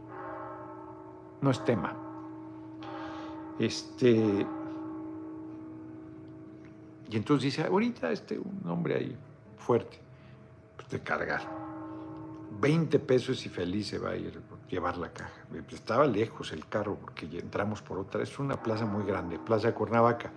[1.40, 1.96] No es tema.
[3.58, 4.46] Este.
[7.08, 9.16] Y entonces dice, ahorita este, un hombre ahí,
[9.56, 9.98] fuerte,
[10.76, 11.40] pues de cargar.
[12.60, 15.32] 20 pesos y feliz se va a ir a llevar la caja.
[15.70, 18.22] Estaba lejos el carro porque entramos por otra.
[18.22, 20.30] Es una plaza muy grande, Plaza Cuernavaca.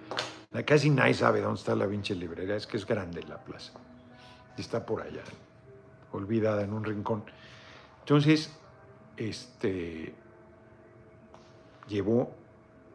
[0.65, 3.73] Casi nadie sabe dónde está la pinche librería, es que es grande la plaza.
[4.57, 5.23] Y está por allá,
[6.11, 7.23] olvidada en un rincón.
[8.01, 8.53] Entonces,
[9.17, 10.13] este,
[11.87, 12.31] llevó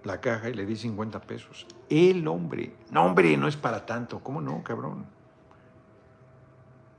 [0.04, 1.66] la caja y le di 50 pesos.
[1.88, 5.06] El hombre, no hombre, no es para tanto, ¿cómo no, cabrón?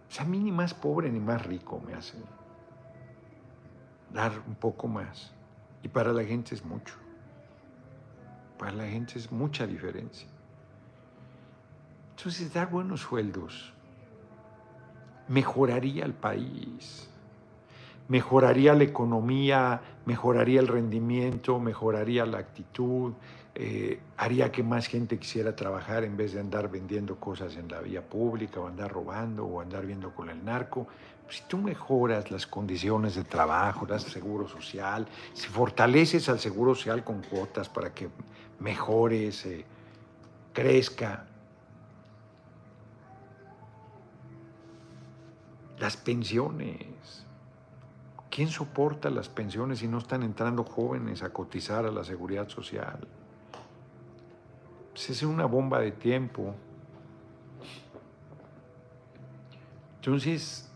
[0.10, 2.18] O sea, a mí ni más pobre ni más rico me hace
[4.14, 5.32] dar un poco más.
[5.84, 6.96] Y para la gente es mucho.
[8.58, 10.28] Para la gente es mucha diferencia.
[12.16, 13.74] Entonces, dar buenos sueldos
[15.30, 17.08] mejoraría el país,
[18.10, 23.14] mejoraría la economía, mejoraría el rendimiento, mejoraría la actitud,
[23.56, 27.80] eh, haría que más gente quisiera trabajar en vez de andar vendiendo cosas en la
[27.80, 30.88] vía pública o andar robando o andar viendo con el narco.
[31.30, 37.04] Si tú mejoras las condiciones de trabajo, das seguro social, si fortaleces al seguro social
[37.04, 38.10] con cuotas para que
[38.60, 39.64] mejore, se
[40.54, 41.30] crezca,
[45.80, 47.26] Las pensiones.
[48.30, 53.08] ¿Quién soporta las pensiones si no están entrando jóvenes a cotizar a la seguridad social?
[54.92, 56.54] Pues es una bomba de tiempo.
[59.96, 60.69] Entonces,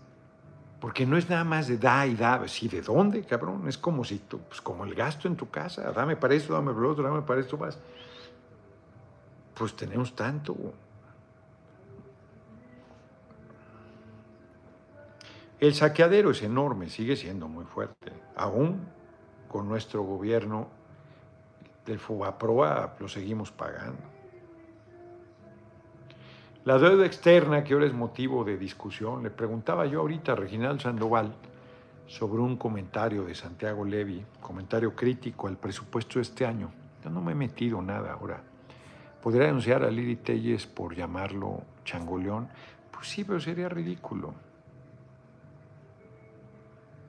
[0.83, 3.69] porque no es nada más de da y da, sí, ¿de dónde, cabrón?
[3.69, 6.73] Es como si tú, pues como el gasto en tu casa, dame para esto, dame
[6.73, 7.79] para otro, dame para esto más.
[9.53, 10.57] Pues tenemos tanto.
[15.57, 18.11] El saqueadero es enorme, sigue siendo muy fuerte.
[18.35, 18.85] Aún
[19.47, 20.67] con nuestro gobierno
[21.85, 24.12] del FUBAPROA lo seguimos pagando.
[26.65, 30.79] La deuda externa, que ahora es motivo de discusión, le preguntaba yo ahorita a Reginald
[30.79, 31.35] Sandoval
[32.07, 36.71] sobre un comentario de Santiago Levy, comentario crítico al presupuesto de este año.
[37.03, 38.41] Yo no me he metido nada ahora.
[39.21, 42.47] ¿Podría denunciar a Lili Telles por llamarlo changoleón?
[42.93, 44.33] Pues sí, pero sería ridículo.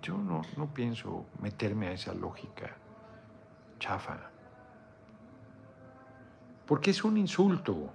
[0.02, 2.74] Yo no, no pienso meterme a esa lógica
[3.78, 4.18] chafa.
[6.66, 7.92] Porque es un insulto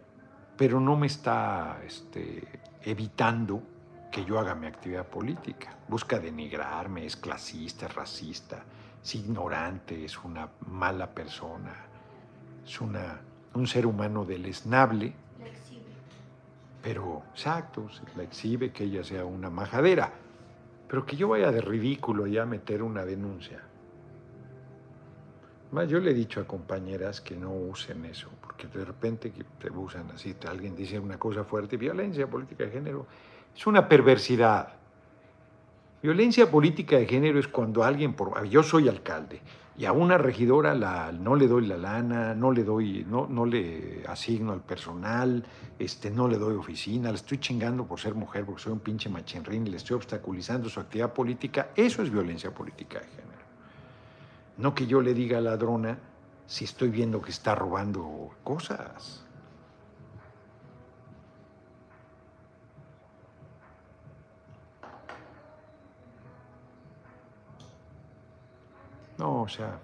[0.60, 2.44] pero no me está este,
[2.84, 3.64] evitando
[4.12, 5.78] que yo haga mi actividad política.
[5.88, 8.66] Busca denigrarme, es clasista, es racista,
[9.02, 11.74] es ignorante, es una mala persona,
[12.66, 13.22] es una,
[13.54, 15.14] un ser humano deleznable.
[15.40, 15.82] La exhibe.
[16.84, 17.88] Pero, exacto,
[18.18, 20.12] la exhibe que ella sea una majadera.
[20.90, 23.62] Pero que yo vaya de ridículo ya a meter una denuncia.
[25.72, 29.44] Más yo le he dicho a compañeras que no usen eso, porque de repente que
[29.60, 33.06] te usan así, alguien dice una cosa fuerte, violencia política de género,
[33.56, 34.74] es una perversidad.
[36.02, 39.42] Violencia política de género es cuando alguien, por, yo soy alcalde,
[39.78, 43.46] y a una regidora la, no le doy la lana, no le doy, no, no
[43.46, 45.46] le asigno al personal,
[45.78, 49.08] este, no le doy oficina, le estoy chingando por ser mujer, porque soy un pinche
[49.08, 53.39] machinrín, le estoy obstaculizando su actividad política, eso es violencia política de género.
[54.60, 55.98] No que yo le diga a ladrona
[56.46, 59.24] si estoy viendo que está robando cosas.
[69.18, 69.80] No, o sea,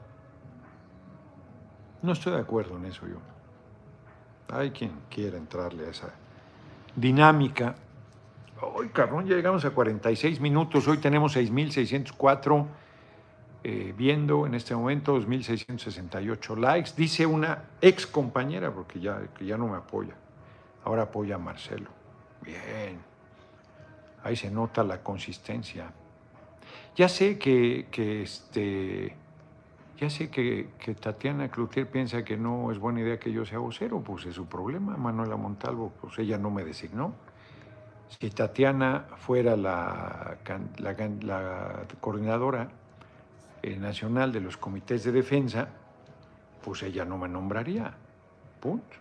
[2.02, 3.18] no estoy de acuerdo en eso yo.
[4.54, 6.10] Hay quien quiera entrarle a esa
[6.98, 7.76] dinámica.
[8.62, 10.86] Hoy, cabrón, ya llegamos a 46 minutos.
[10.90, 12.66] Hoy tenemos 6.604
[13.68, 16.92] eh, viendo en este momento 2.668 likes.
[16.96, 20.14] Dice una ex compañera, porque ya, que ya no me apoya,
[20.84, 21.90] ahora apoya a Marcelo.
[22.44, 23.00] Bien,
[24.24, 25.92] ahí se nota la consistencia.
[26.96, 29.16] Ya sé que, que este,
[29.98, 33.58] ya sé que, que, Tatiana Cloutier piensa que no es buena idea que yo sea
[33.58, 34.96] vocero, pues es su problema.
[34.96, 37.16] Manuela Montalvo, pues ella no me designó.
[38.10, 40.38] Si Tatiana fuera la,
[40.78, 40.94] la,
[41.24, 42.70] la coordinadora,
[43.66, 45.68] eh, nacional de los comités de defensa,
[46.64, 47.96] pues ella no me nombraría.
[48.60, 48.96] Punto.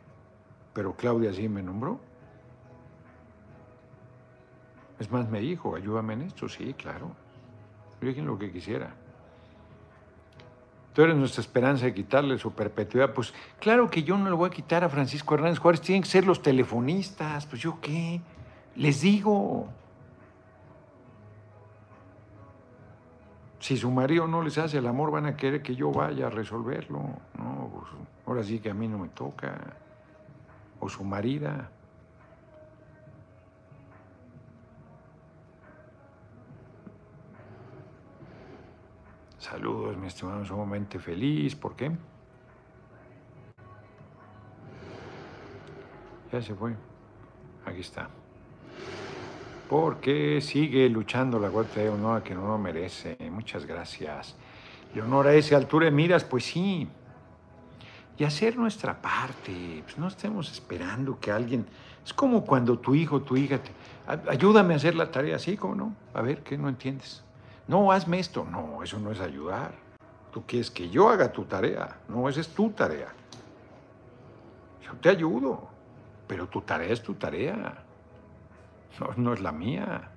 [0.73, 2.01] Pero Claudia sí me nombró.
[4.99, 6.49] Es más, me dijo, ayúdame en esto.
[6.49, 7.11] Sí, claro.
[8.01, 8.95] Digan lo que quisiera.
[10.95, 13.13] Tú eres nuestra esperanza de quitarle su perpetuidad.
[13.13, 15.83] Pues claro que yo no le voy a quitar a Francisco Hernández Juárez.
[15.83, 17.45] Tienen que ser los telefonistas.
[17.45, 18.23] Pues yo qué.
[18.77, 19.69] Les digo.
[23.65, 26.29] Si su marido no les hace el amor, van a querer que yo vaya a
[26.29, 26.99] resolverlo.
[27.39, 27.87] No, pues,
[28.27, 29.59] ahora sí que a mí no me toca.
[30.81, 31.71] O su marida.
[39.39, 41.57] Saludos, mi estimado, sumamente feliz.
[41.57, 41.91] ¿Por qué?
[46.31, 46.77] Ya se fue.
[47.65, 48.11] Aquí está
[49.69, 53.17] porque sigue luchando la Guardia de Honor que no lo merece.
[53.31, 54.37] Muchas gracias.
[54.95, 56.89] Leonora, a esa altura de miras, pues sí.
[58.17, 59.83] Y hacer nuestra parte.
[59.85, 61.67] Pues no estemos esperando que alguien.
[62.05, 63.73] Es como cuando tu hijo, tu hija, te...
[64.31, 65.57] ayúdame a hacer la tarea, ¿sí?
[65.57, 65.95] ¿Cómo no?
[66.13, 67.25] A ver, ¿qué no entiendes?
[67.67, 68.47] No, hazme esto.
[68.51, 69.73] No, eso no es ayudar.
[70.33, 71.97] Tú quieres que yo haga tu tarea.
[72.09, 73.09] No, esa es tu tarea.
[74.85, 75.69] Yo te ayudo,
[76.27, 77.84] pero tu tarea es tu tarea.
[79.01, 80.11] No, no es la mía.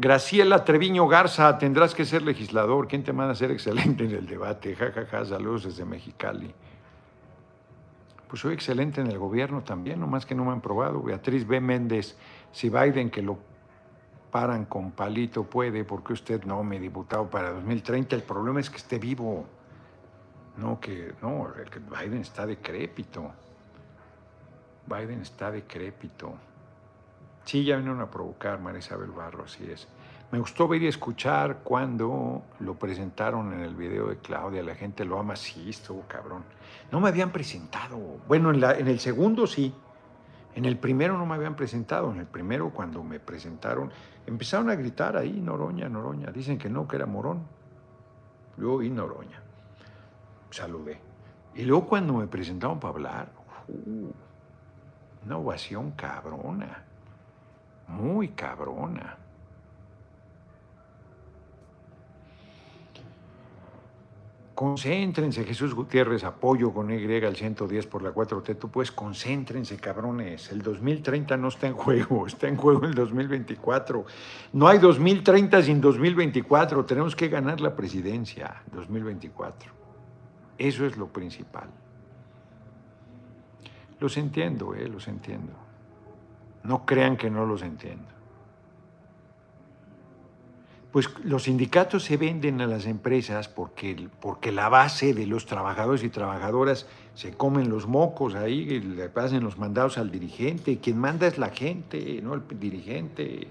[0.00, 2.86] Graciela Treviño Garza, tendrás que ser legislador.
[2.86, 4.76] ¿Quién te manda a ser excelente en el debate?
[4.76, 6.54] Ja, ja, ja, saludos desde Mexicali.
[8.28, 11.02] Pues soy excelente en el gobierno también, nomás que no me han probado.
[11.02, 11.60] Beatriz B.
[11.60, 12.16] Méndez,
[12.52, 13.38] si Biden que lo
[14.30, 18.14] paran con palito puede, porque usted no, mi diputado para 2030?
[18.14, 19.46] El problema es que esté vivo.
[20.58, 21.48] No, que no,
[21.90, 23.32] Biden está decrépito.
[24.86, 26.34] Biden está decrépito.
[27.48, 29.88] Sí, ya vinieron a provocar María Isabel Barro, así es.
[30.30, 34.62] Me gustó ver y escuchar cuando lo presentaron en el video de Claudia.
[34.62, 36.44] La gente lo ama, sí, estuvo cabrón.
[36.92, 37.96] No me habían presentado.
[38.28, 39.72] Bueno, en, el segundo sí.
[40.56, 42.12] En el primero no me habían presentado.
[42.12, 43.90] En el primero, cuando me presentaron,
[44.26, 46.30] empezaron a gritar ahí, Noroña, Noroña.
[46.30, 47.46] Dicen que no, que era Morón.
[48.58, 49.40] Yo oí Noroña.
[50.50, 51.00] Saludé.
[51.54, 53.32] Y luego cuando me presentaron para hablar,
[53.68, 54.10] uh,
[55.24, 56.87] una ovación cabrona
[57.88, 59.16] muy cabrona.
[64.58, 68.58] Concéntrense, Jesús Gutiérrez, apoyo con Y al 110 por la 4T.
[68.58, 70.50] Tú pues concéntrense, cabrones.
[70.50, 74.04] El 2030 no está en juego, está en juego el 2024.
[74.54, 76.84] No hay 2030 sin 2024.
[76.84, 79.72] Tenemos que ganar la presidencia 2024.
[80.58, 81.70] Eso es lo principal.
[84.00, 85.67] Los entiendo, eh, los entiendo.
[86.68, 88.18] No crean que no los entiendo
[90.92, 96.02] pues los sindicatos se venden a las empresas porque, porque la base de los trabajadores
[96.02, 100.78] y trabajadoras se comen los mocos ahí, le pasen los mandados al dirigente.
[100.78, 103.48] Quien manda es la gente, no el dirigente.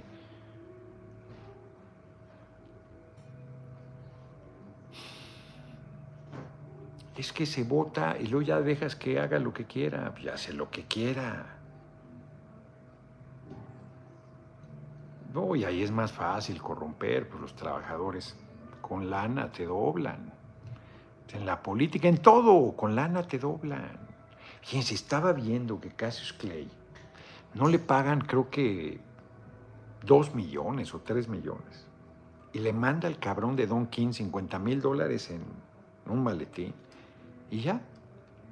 [7.15, 10.53] Es que se vota y luego ya dejas que haga lo que quiera, ya hace
[10.53, 11.56] lo que quiera.
[15.55, 18.37] Y ahí es más fácil corromper, pues los trabajadores
[18.81, 20.33] con lana te doblan.
[21.33, 23.99] En la política, en todo, con lana te doblan.
[24.61, 26.69] Fíjense, estaba viendo que Cassius Clay
[27.53, 28.99] no le pagan, creo que,
[30.03, 31.85] dos millones o tres millones.
[32.53, 35.43] Y le manda al cabrón de Don King 50 mil dólares en
[36.05, 36.73] un maletín.
[37.51, 37.81] Y ya,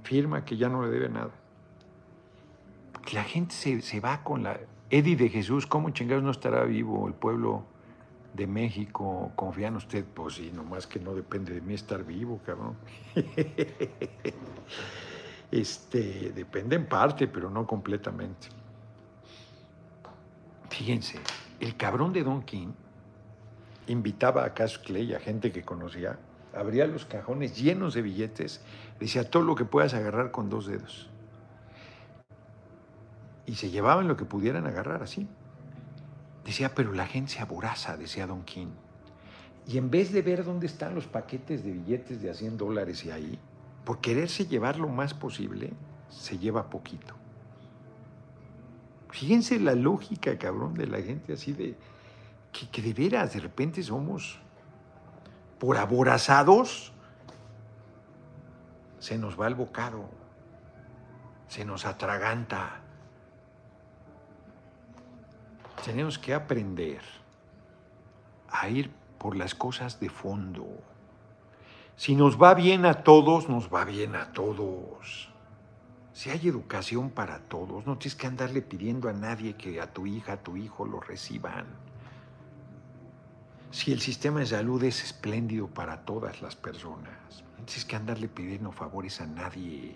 [0.03, 1.31] firma que ya no le debe nada.
[3.13, 4.59] la gente se, se va con la
[4.89, 7.63] Eddie de Jesús, ¿cómo chingados no estará vivo el pueblo
[8.33, 9.31] de México?
[9.36, 10.05] ¿Confía en usted?
[10.05, 12.75] Pues sí, nomás que no depende de mí estar vivo, cabrón.
[15.51, 18.47] Este, depende en parte, pero no completamente.
[20.69, 21.19] Fíjense,
[21.61, 22.73] el cabrón de Don King
[23.88, 26.17] invitaba a Cass Clay, a gente que conocía,
[26.53, 28.65] abría los cajones llenos de billetes,
[28.99, 31.09] decía todo lo que puedas agarrar con dos dedos
[33.45, 35.27] y se llevaban lo que pudieran agarrar así.
[36.43, 38.67] Decía, pero la gente se aboraza, decía Don King.
[39.67, 43.03] Y en vez de ver dónde están los paquetes de billetes de a 100 dólares
[43.03, 43.39] y ahí,
[43.83, 45.73] por quererse llevar lo más posible,
[46.09, 47.15] se lleva poquito.
[49.09, 51.75] Fíjense la lógica, cabrón, de la gente así de
[52.51, 54.39] que, que de veras de repente somos
[55.59, 56.91] por aborazados,
[58.99, 60.09] se nos va el bocado,
[61.47, 62.81] se nos atraganta.
[65.86, 66.99] Tenemos que aprender
[68.49, 70.65] a ir por las cosas de fondo.
[71.95, 75.29] Si nos va bien a todos, nos va bien a todos.
[76.11, 80.07] Si hay educación para todos, no tienes que andarle pidiendo a nadie que a tu
[80.07, 81.67] hija, a tu hijo lo reciban.
[83.69, 88.27] Si el sistema de salud es espléndido para todas las personas, no tienes que andarle
[88.27, 89.95] pidiendo favores a nadie.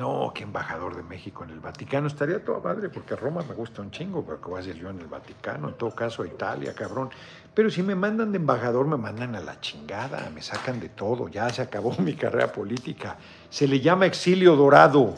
[0.00, 2.06] No, qué embajador de México en el Vaticano.
[2.06, 4.76] Estaría toda madre, porque a Roma me gusta un chingo, pero que voy a ser
[4.76, 7.10] yo en el Vaticano, en todo caso a Italia, cabrón.
[7.52, 11.28] Pero si me mandan de embajador, me mandan a la chingada, me sacan de todo,
[11.28, 13.18] ya se acabó mi carrera política.
[13.50, 15.16] Se le llama exilio dorado.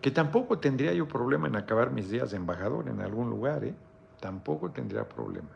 [0.00, 3.74] Que tampoco tendría yo problema en acabar mis días de embajador en algún lugar, ¿eh?
[4.20, 5.50] Tampoco tendría problema.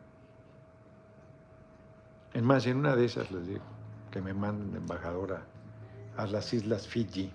[2.35, 3.65] Es más, en una de esas les digo,
[4.11, 5.41] que me manden de embajador
[6.19, 7.33] a las Islas Fiji.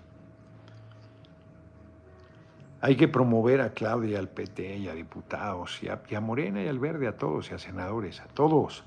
[2.84, 6.78] Hay que promover a Claudia, al PT y a diputados, y a, Morena y al
[6.78, 8.84] Verde, a todos, y a senadores, a todos.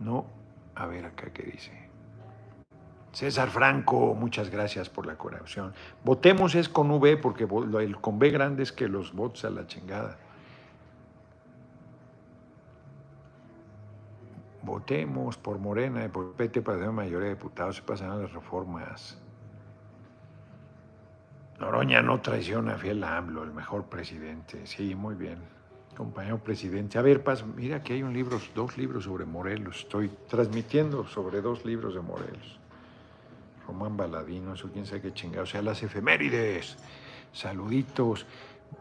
[0.00, 0.26] No,
[0.74, 1.70] a ver acá qué dice.
[3.12, 5.72] César Franco, muchas gracias por la colaboración.
[6.02, 7.46] Votemos es con V, porque
[7.78, 10.18] el con B grande es que los votos a la chingada.
[14.62, 19.16] Votemos por Morena y por PT para tener mayoría de diputados y pasan las reformas.
[21.58, 24.66] Noroña no traiciona fiel a AMLO, el mejor presidente.
[24.66, 25.38] Sí, muy bien,
[25.96, 26.98] compañero presidente.
[26.98, 29.80] A ver, Paz, mira que hay un libro, dos libros sobre Morelos.
[29.80, 32.58] Estoy transmitiendo sobre dos libros de Morelos.
[33.66, 35.44] Román Baladino, eso quién sabe qué chingado.
[35.44, 36.76] O sea, las efemérides.
[37.32, 38.26] Saluditos.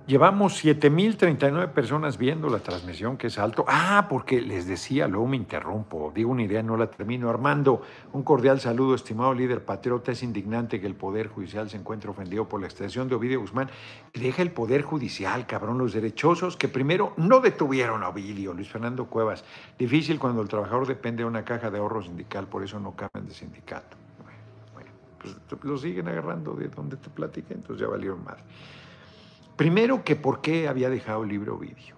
[0.07, 3.65] Llevamos 7.039 personas viendo la transmisión, que es alto.
[3.67, 7.27] Ah, porque les decía, luego me interrumpo, digo una idea, no la termino.
[7.27, 7.81] Armando,
[8.13, 10.11] un cordial saludo, estimado líder patriota.
[10.11, 13.71] Es indignante que el Poder Judicial se encuentre ofendido por la extradición de Ovidio Guzmán.
[14.13, 19.07] Deja el Poder Judicial, cabrón, los derechosos que primero no detuvieron a Ovidio, Luis Fernando
[19.07, 19.43] Cuevas.
[19.79, 23.27] Difícil cuando el trabajador depende de una caja de ahorro sindical, por eso no cambian
[23.27, 23.97] de sindicato.
[24.71, 28.37] Bueno, pues lo siguen agarrando de donde te platiqué, entonces ya valieron más.
[29.55, 31.95] Primero que por qué había dejado el libro Ovidio,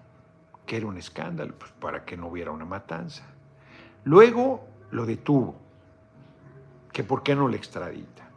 [0.64, 3.24] que era un escándalo, pues para que no hubiera una matanza.
[4.04, 5.56] Luego lo detuvo,
[6.92, 8.28] que por qué no lo extradita.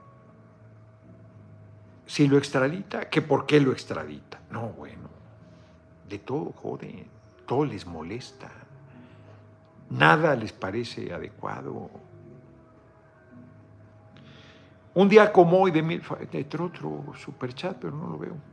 [2.07, 4.39] Si lo extradita, que por qué lo extradita.
[4.49, 5.09] No, bueno,
[6.09, 7.07] de todo joden,
[7.45, 8.49] todo les molesta,
[9.89, 11.89] nada les parece adecuado.
[14.93, 16.01] Un día como hoy de mil,
[16.59, 18.51] otro superchat, pero no lo veo.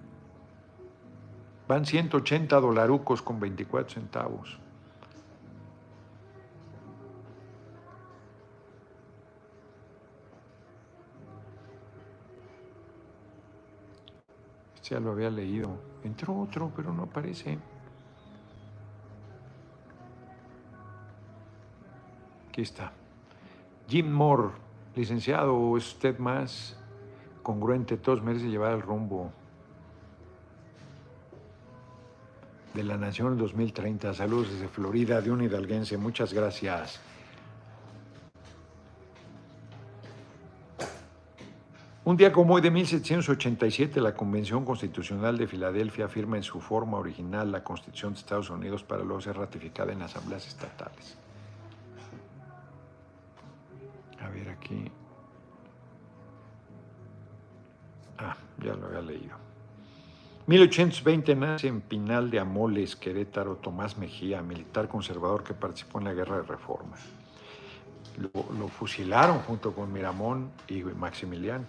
[1.69, 4.59] Van 180 dolarucos con 24 centavos.
[14.77, 15.79] Este ya lo había leído.
[16.03, 17.59] Entró otro, pero no aparece.
[22.49, 22.93] Aquí está.
[23.87, 24.55] Jim Moore,
[24.97, 26.79] licenciado, ¿es usted más
[27.43, 27.99] congruente?
[27.99, 29.33] Todos merecen llevar el rumbo
[32.75, 34.15] de la Nación 2030.
[34.15, 35.97] Saludos desde Florida, de un hidalguense.
[35.97, 37.01] Muchas gracias.
[42.09, 46.97] Un día como hoy de 1787, la Convención Constitucional de Filadelfia firma en su forma
[46.97, 51.19] original la Constitución de Estados Unidos para luego ser ratificada en asambleas estatales.
[54.21, 54.91] A ver aquí.
[58.17, 59.48] Ah, ya lo había leído.
[60.49, 66.15] 1820 nace en Pinal de Amoles, Querétaro, Tomás Mejía, militar conservador que participó en la
[66.15, 66.97] Guerra de Reforma.
[68.17, 71.67] Lo, fusilaron junto con Miramón y Maximiliano.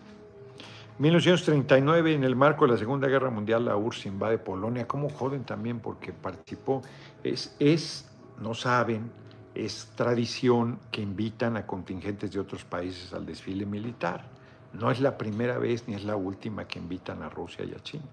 [0.97, 4.88] 1939, en el marco de la Segunda Guerra Mundial, la URSS invade Polonia.
[4.88, 5.82] ¿Cómo joden también?
[5.82, 6.82] Porque participó.
[7.21, 8.09] Es, es
[8.39, 9.11] no saben,
[9.55, 14.23] es tradición que invitan a contingentes de otros países al desfile militar.
[14.71, 17.84] No es la primera vez ni es la última que invitan a Rusia y a
[17.84, 18.05] China.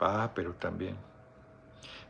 [0.00, 0.96] Ah, pero también.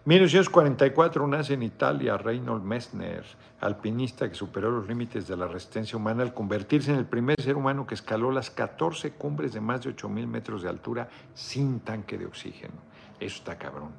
[0.04, 3.22] 1944 nace en Italia Reynold Messner,
[3.60, 7.56] alpinista que superó los límites de la resistencia humana al convertirse en el primer ser
[7.56, 12.16] humano que escaló las 14 cumbres de más de 8.000 metros de altura sin tanque
[12.16, 12.74] de oxígeno.
[13.18, 13.90] Eso está cabrón.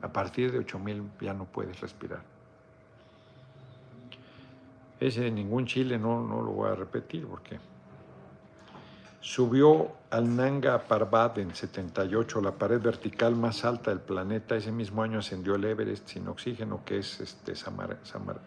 [0.00, 2.20] A partir de 8.000 ya no puedes respirar.
[5.00, 7.58] Ese de ningún Chile no, no lo voy a repetir porque
[9.20, 14.56] subió al Nanga Parbat en 78, la pared vertical más alta del planeta.
[14.56, 18.40] Ese mismo año ascendió el Everest sin oxígeno, que es este Samar, Samar,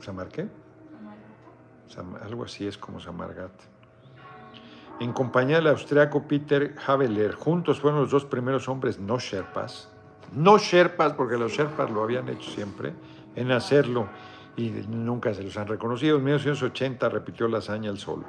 [0.00, 0.48] ¿Samar qué?
[2.22, 3.52] algo así es como Samargat.
[5.00, 9.88] En compañía del austriaco Peter Haveler, juntos fueron los dos primeros hombres no Sherpas,
[10.32, 12.92] no Sherpas porque los Sherpas lo habían hecho siempre,
[13.34, 14.08] en hacerlo
[14.56, 16.18] y nunca se los han reconocido.
[16.18, 18.24] En 1980 repitió la hazaña el solo.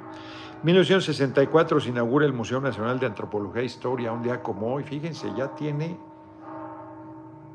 [0.58, 4.84] En 1964 se inaugura el Museo Nacional de Antropología e Historia, un día como hoy.
[4.84, 5.98] Fíjense, ya tiene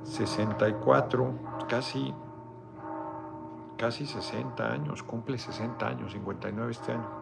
[0.04, 2.14] 64, casi,
[3.78, 7.22] casi 60 años, cumple 60 años, 59 este año.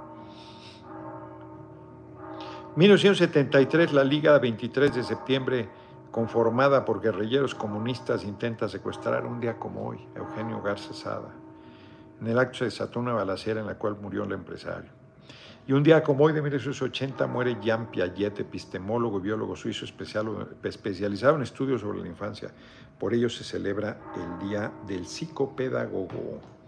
[2.76, 5.70] 1973, la Liga 23 de septiembre
[6.12, 11.34] conformada por guerrilleros comunistas, intenta secuestrar un día como hoy Eugenio Garza Sada.
[12.22, 14.92] En el acto se desató una balacera en la cual murió el empresario.
[15.68, 21.36] Y un día como hoy de 1980 muere Jean Piaget, epistemólogo y biólogo suizo especializado
[21.36, 22.52] en estudios sobre la infancia.
[22.98, 26.59] Por ello se celebra el Día del Psicopedagogo.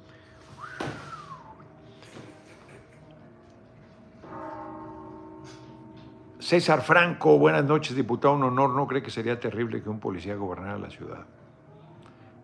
[6.41, 8.33] César Franco, buenas noches, diputado.
[8.33, 8.71] Un honor.
[8.71, 11.23] ¿No cree que sería terrible que un policía gobernara la ciudad?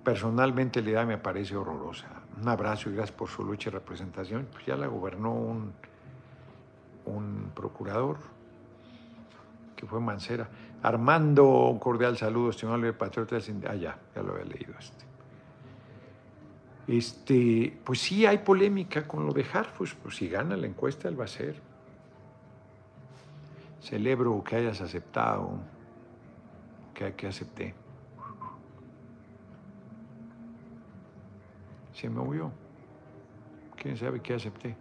[0.03, 2.07] Personalmente la idea me parece horrorosa.
[2.39, 4.47] Un abrazo y gracias por su lucha y representación.
[4.51, 5.73] Pues ya la gobernó un,
[7.05, 8.17] un procurador
[9.75, 10.47] que fue Mancera.
[10.83, 15.05] Armando, un cordial saludo, estimado patriota del Ah, ya, ya lo había leído este.
[16.87, 19.95] Este, pues sí, hay polémica con lo de Harfus.
[19.95, 21.76] Pues si gana la encuesta, él va a ser.
[23.81, 25.51] Celebro que hayas aceptado,
[26.93, 27.73] que, que acepté.
[31.93, 32.51] Se me huyó.
[33.75, 34.75] ¿Quién sabe qué acepté?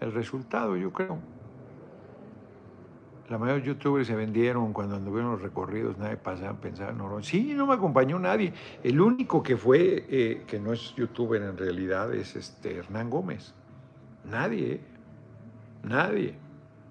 [0.00, 1.18] El resultado, yo creo.
[3.28, 7.54] La mayoría de youtubers se vendieron cuando anduvieron los recorridos, nadie pasaba, pensaba, no, sí,
[7.54, 8.52] no me acompañó nadie.
[8.82, 13.54] El único que fue, eh, que no es youtuber en realidad, es este Hernán Gómez.
[14.24, 14.80] Nadie,
[15.82, 16.41] nadie.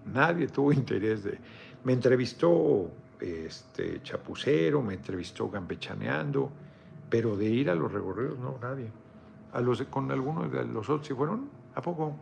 [0.06, 1.38] Nadie tuvo interés de...
[1.84, 6.52] Me entrevistó este, Chapucero, me entrevistó Gampechaneando,
[7.10, 8.91] pero de ir a los recorridos, no, nadie.
[9.54, 11.49] A los, con algunos de los otros, ¿sí fueron?
[11.76, 12.16] ¿A poco?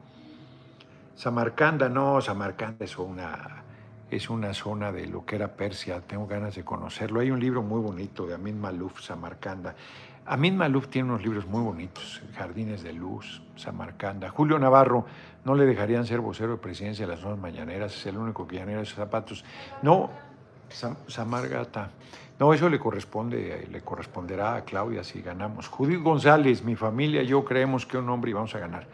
[1.15, 3.63] Samarcanda, no, Samarcanda es una,
[4.09, 7.19] es una zona de lo que era Persia, tengo ganas de conocerlo.
[7.19, 9.75] Hay un libro muy bonito de Amin Maluf, Samarcanda.
[10.31, 14.29] Amin Maluf tiene unos libros muy bonitos, Jardines de Luz, Samarcanda.
[14.29, 15.07] Julio Navarro,
[15.43, 18.57] no le dejarían ser vocero de presidencia de las nuevas mañaneras, es el único que
[18.57, 19.43] llanera esos zapatos.
[19.81, 20.11] No,
[21.07, 21.89] Samargata.
[22.37, 25.67] No, eso le corresponde, le corresponderá a Claudia si ganamos.
[25.67, 28.85] Judith González, mi familia, yo creemos que un hombre y vamos a ganar.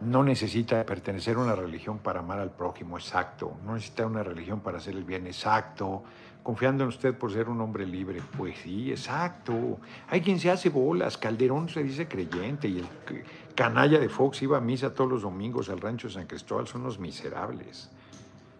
[0.00, 3.56] no necesita pertenecer a una religión para amar al prójimo, exacto.
[3.66, 6.04] No necesita una religión para hacer el bien, exacto.
[6.42, 9.78] Confiando en usted por ser un hombre libre, pues sí, exacto.
[10.08, 12.88] Hay quien se hace bolas, Calderón se dice creyente y el
[13.54, 16.98] canalla de Fox iba a misa todos los domingos al rancho San Cristóbal, son unos
[16.98, 17.90] miserables,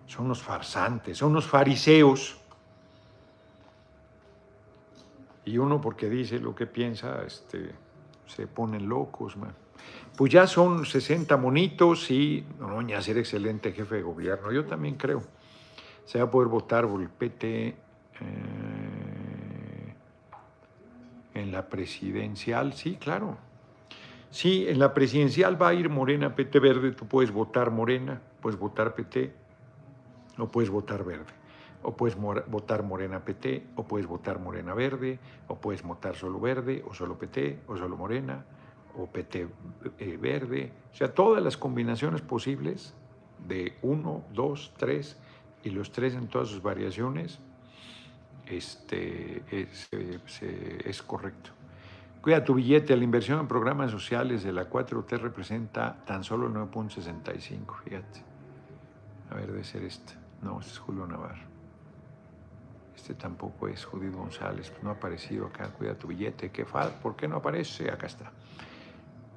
[0.07, 2.37] son unos farsantes, son unos fariseos.
[5.45, 7.71] Y uno porque dice lo que piensa, este,
[8.27, 9.55] se ponen locos, man.
[10.17, 14.51] Pues ya son 60 monitos y Noroña ser excelente jefe de gobierno.
[14.51, 15.23] Yo también creo.
[16.09, 16.89] Se va a poder votar
[17.19, 17.75] PT eh,
[21.35, 23.37] en la presidencial, sí, claro.
[24.31, 28.59] Sí, en la presidencial va a ir Morena, PT Verde, tú puedes votar Morena, puedes
[28.59, 29.35] votar PT
[30.39, 31.35] o puedes votar Verde.
[31.83, 36.83] O puedes votar Morena PT, o puedes votar Morena Verde, o puedes votar solo Verde,
[36.89, 38.47] o solo PT, o solo Morena,
[38.97, 39.47] o PT
[39.99, 42.95] eh, verde, o sea, todas las combinaciones posibles
[43.47, 45.19] de uno, dos, tres
[45.65, 47.39] y los tres en todas sus variaciones,
[48.47, 51.51] este, es, es correcto.
[52.21, 57.83] Cuida tu billete, la inversión en programas sociales de la 4T representa tan solo 9.65,
[57.85, 58.23] fíjate.
[59.31, 60.15] A ver, debe ser este.
[60.43, 61.47] No, este es Julio Navarro.
[62.97, 65.69] Este tampoco es Judith González, no ha aparecido acá.
[65.71, 66.51] Cuida tu billete.
[66.51, 67.91] ¿Qué ¿Por qué no aparece?
[67.91, 68.33] Acá está.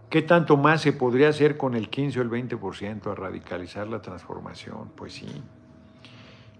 [0.09, 4.01] ¿Qué tanto más se podría hacer con el 15 o el 20% a radicalizar la
[4.01, 4.91] transformación?
[4.95, 5.43] Pues sí.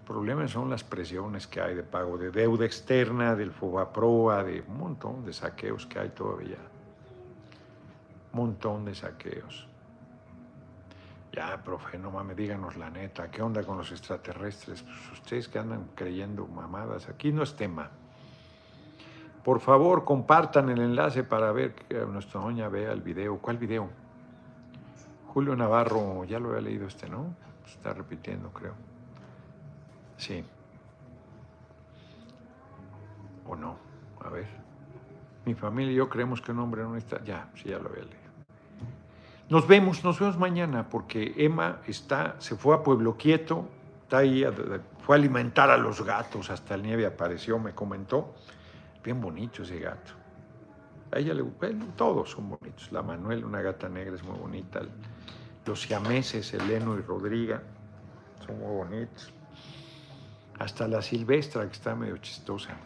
[0.02, 4.64] El problema son las presiones que hay de pago de deuda externa, del FOBAPROA, de
[4.66, 6.58] un montón de saqueos que hay todavía.
[8.32, 9.68] Un montón de saqueos.
[11.32, 14.82] Ya, profe, no mames, díganos la neta, ¿qué onda con los extraterrestres?
[14.82, 17.88] Pues ustedes que andan creyendo mamadas, aquí no es tema.
[19.44, 23.38] Por favor, compartan el enlace para ver que nuestra doña vea el video.
[23.38, 23.88] ¿Cuál video?
[25.28, 27.36] Julio Navarro, ya lo había leído este, ¿no?
[27.66, 28.91] Se está repitiendo, creo.
[30.22, 30.44] Sí.
[33.44, 33.76] ¿O no?
[34.24, 34.46] A ver.
[35.44, 37.24] Mi familia y yo creemos que un hombre no está.
[37.24, 38.22] Ya, sí, ya lo había leído.
[39.48, 43.66] Nos vemos, nos vemos mañana, porque Emma está, se fue a Pueblo Quieto,
[44.04, 44.44] está ahí,
[45.04, 48.32] fue a alimentar a los gatos, hasta el nieve apareció, me comentó.
[49.02, 50.12] Bien bonito ese gato.
[51.10, 52.92] A ella le bueno, todos son bonitos.
[52.92, 54.82] La Manuel, una gata negra, es muy bonita.
[55.66, 57.60] Los siameses, Eleno y Rodriga,
[58.46, 59.34] son muy bonitos.
[60.62, 62.76] Hasta la Silvestra, que está medio chistosa.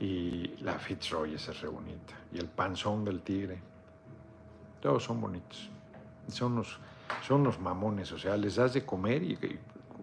[0.00, 2.14] Y la Fitzroy, esa es re bonita.
[2.32, 3.58] Y el panzón del tigre.
[4.80, 5.68] Todos son bonitos.
[6.28, 6.78] Son los,
[7.26, 9.36] son mamones, o sea, les das de comer y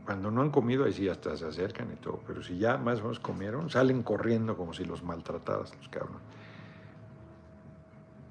[0.06, 2.22] cuando no han comido, ahí sí hasta se acercan y todo.
[2.28, 6.22] Pero si ya más o menos comieron, salen corriendo como si los maltrataras, los cabrones.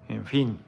[0.09, 0.59] En fin,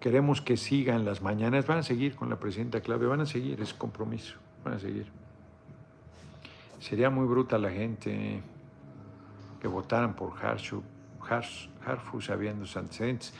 [0.00, 1.66] queremos que sigan las mañanas.
[1.66, 5.10] Van a seguir con la presidenta Claudia, van a seguir, es compromiso, van a seguir.
[6.80, 8.42] Sería muy bruta la gente
[9.60, 10.82] que votaran por Harshu,
[11.84, 13.34] Harfus habiendo antecedentes.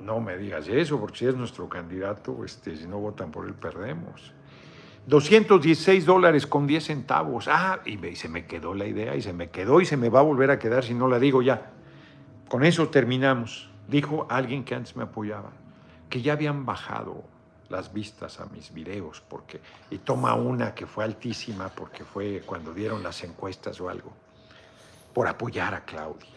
[0.00, 3.54] No me digas eso, porque si es nuestro candidato, este, si no votan por él,
[3.54, 4.32] perdemos.
[5.06, 7.46] 216 dólares con 10 centavos.
[7.48, 10.20] Ah, y, se me quedó la idea y se me quedó y se me va
[10.20, 11.72] a volver a quedar si no la digo ya.
[12.48, 13.70] Con eso terminamos.
[13.88, 15.50] Dijo alguien que antes me apoyaba,
[16.08, 17.22] que ya habían bajado
[17.74, 19.60] las vistas a mis videos, porque,
[19.90, 24.12] y toma una que fue altísima porque fue cuando dieron las encuestas o algo,
[25.12, 26.30] por apoyar a Claudia.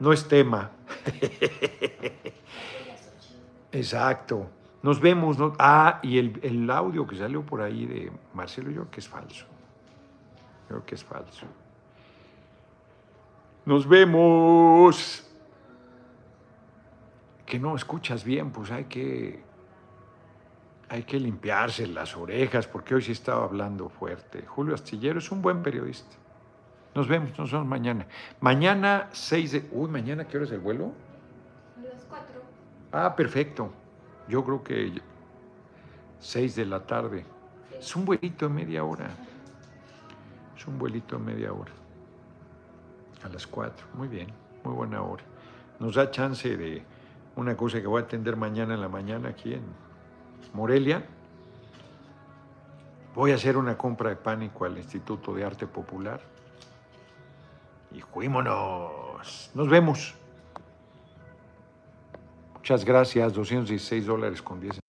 [0.00, 0.72] No es tema.
[3.72, 4.50] Exacto.
[4.82, 5.36] Nos vemos.
[5.60, 9.46] Ah, y el, audio que salió por ahí de Marcelo, yo creo que es falso.
[10.62, 11.46] Yo creo que es falso.
[13.64, 15.31] Nos vemos.
[17.52, 19.42] Que no escuchas bien, pues hay que
[20.88, 24.46] hay que limpiarse las orejas porque hoy sí estaba hablando fuerte.
[24.46, 26.16] Julio Astillero es un buen periodista.
[26.94, 28.06] Nos vemos, nos vemos mañana.
[28.40, 29.68] Mañana 6 de...
[29.70, 30.92] Uy, mañana, ¿qué hora es el vuelo?
[31.76, 32.26] A las 4.
[32.90, 33.70] Ah, perfecto.
[34.28, 35.02] Yo creo que
[36.20, 37.26] 6 de la tarde.
[37.78, 39.10] Es un vuelito de media hora.
[40.56, 41.72] Es un vuelito de media hora.
[43.22, 43.88] A las 4.
[43.92, 44.28] Muy bien,
[44.64, 45.24] muy buena hora.
[45.78, 46.82] Nos da chance de
[47.36, 49.62] una cosa que voy a atender mañana en la mañana aquí en
[50.52, 51.04] Morelia.
[53.14, 56.20] Voy a hacer una compra de pánico al Instituto de Arte Popular.
[57.90, 59.50] Y juímonos.
[59.54, 60.14] Nos vemos.
[62.54, 64.81] Muchas gracias, 216 dólares con 10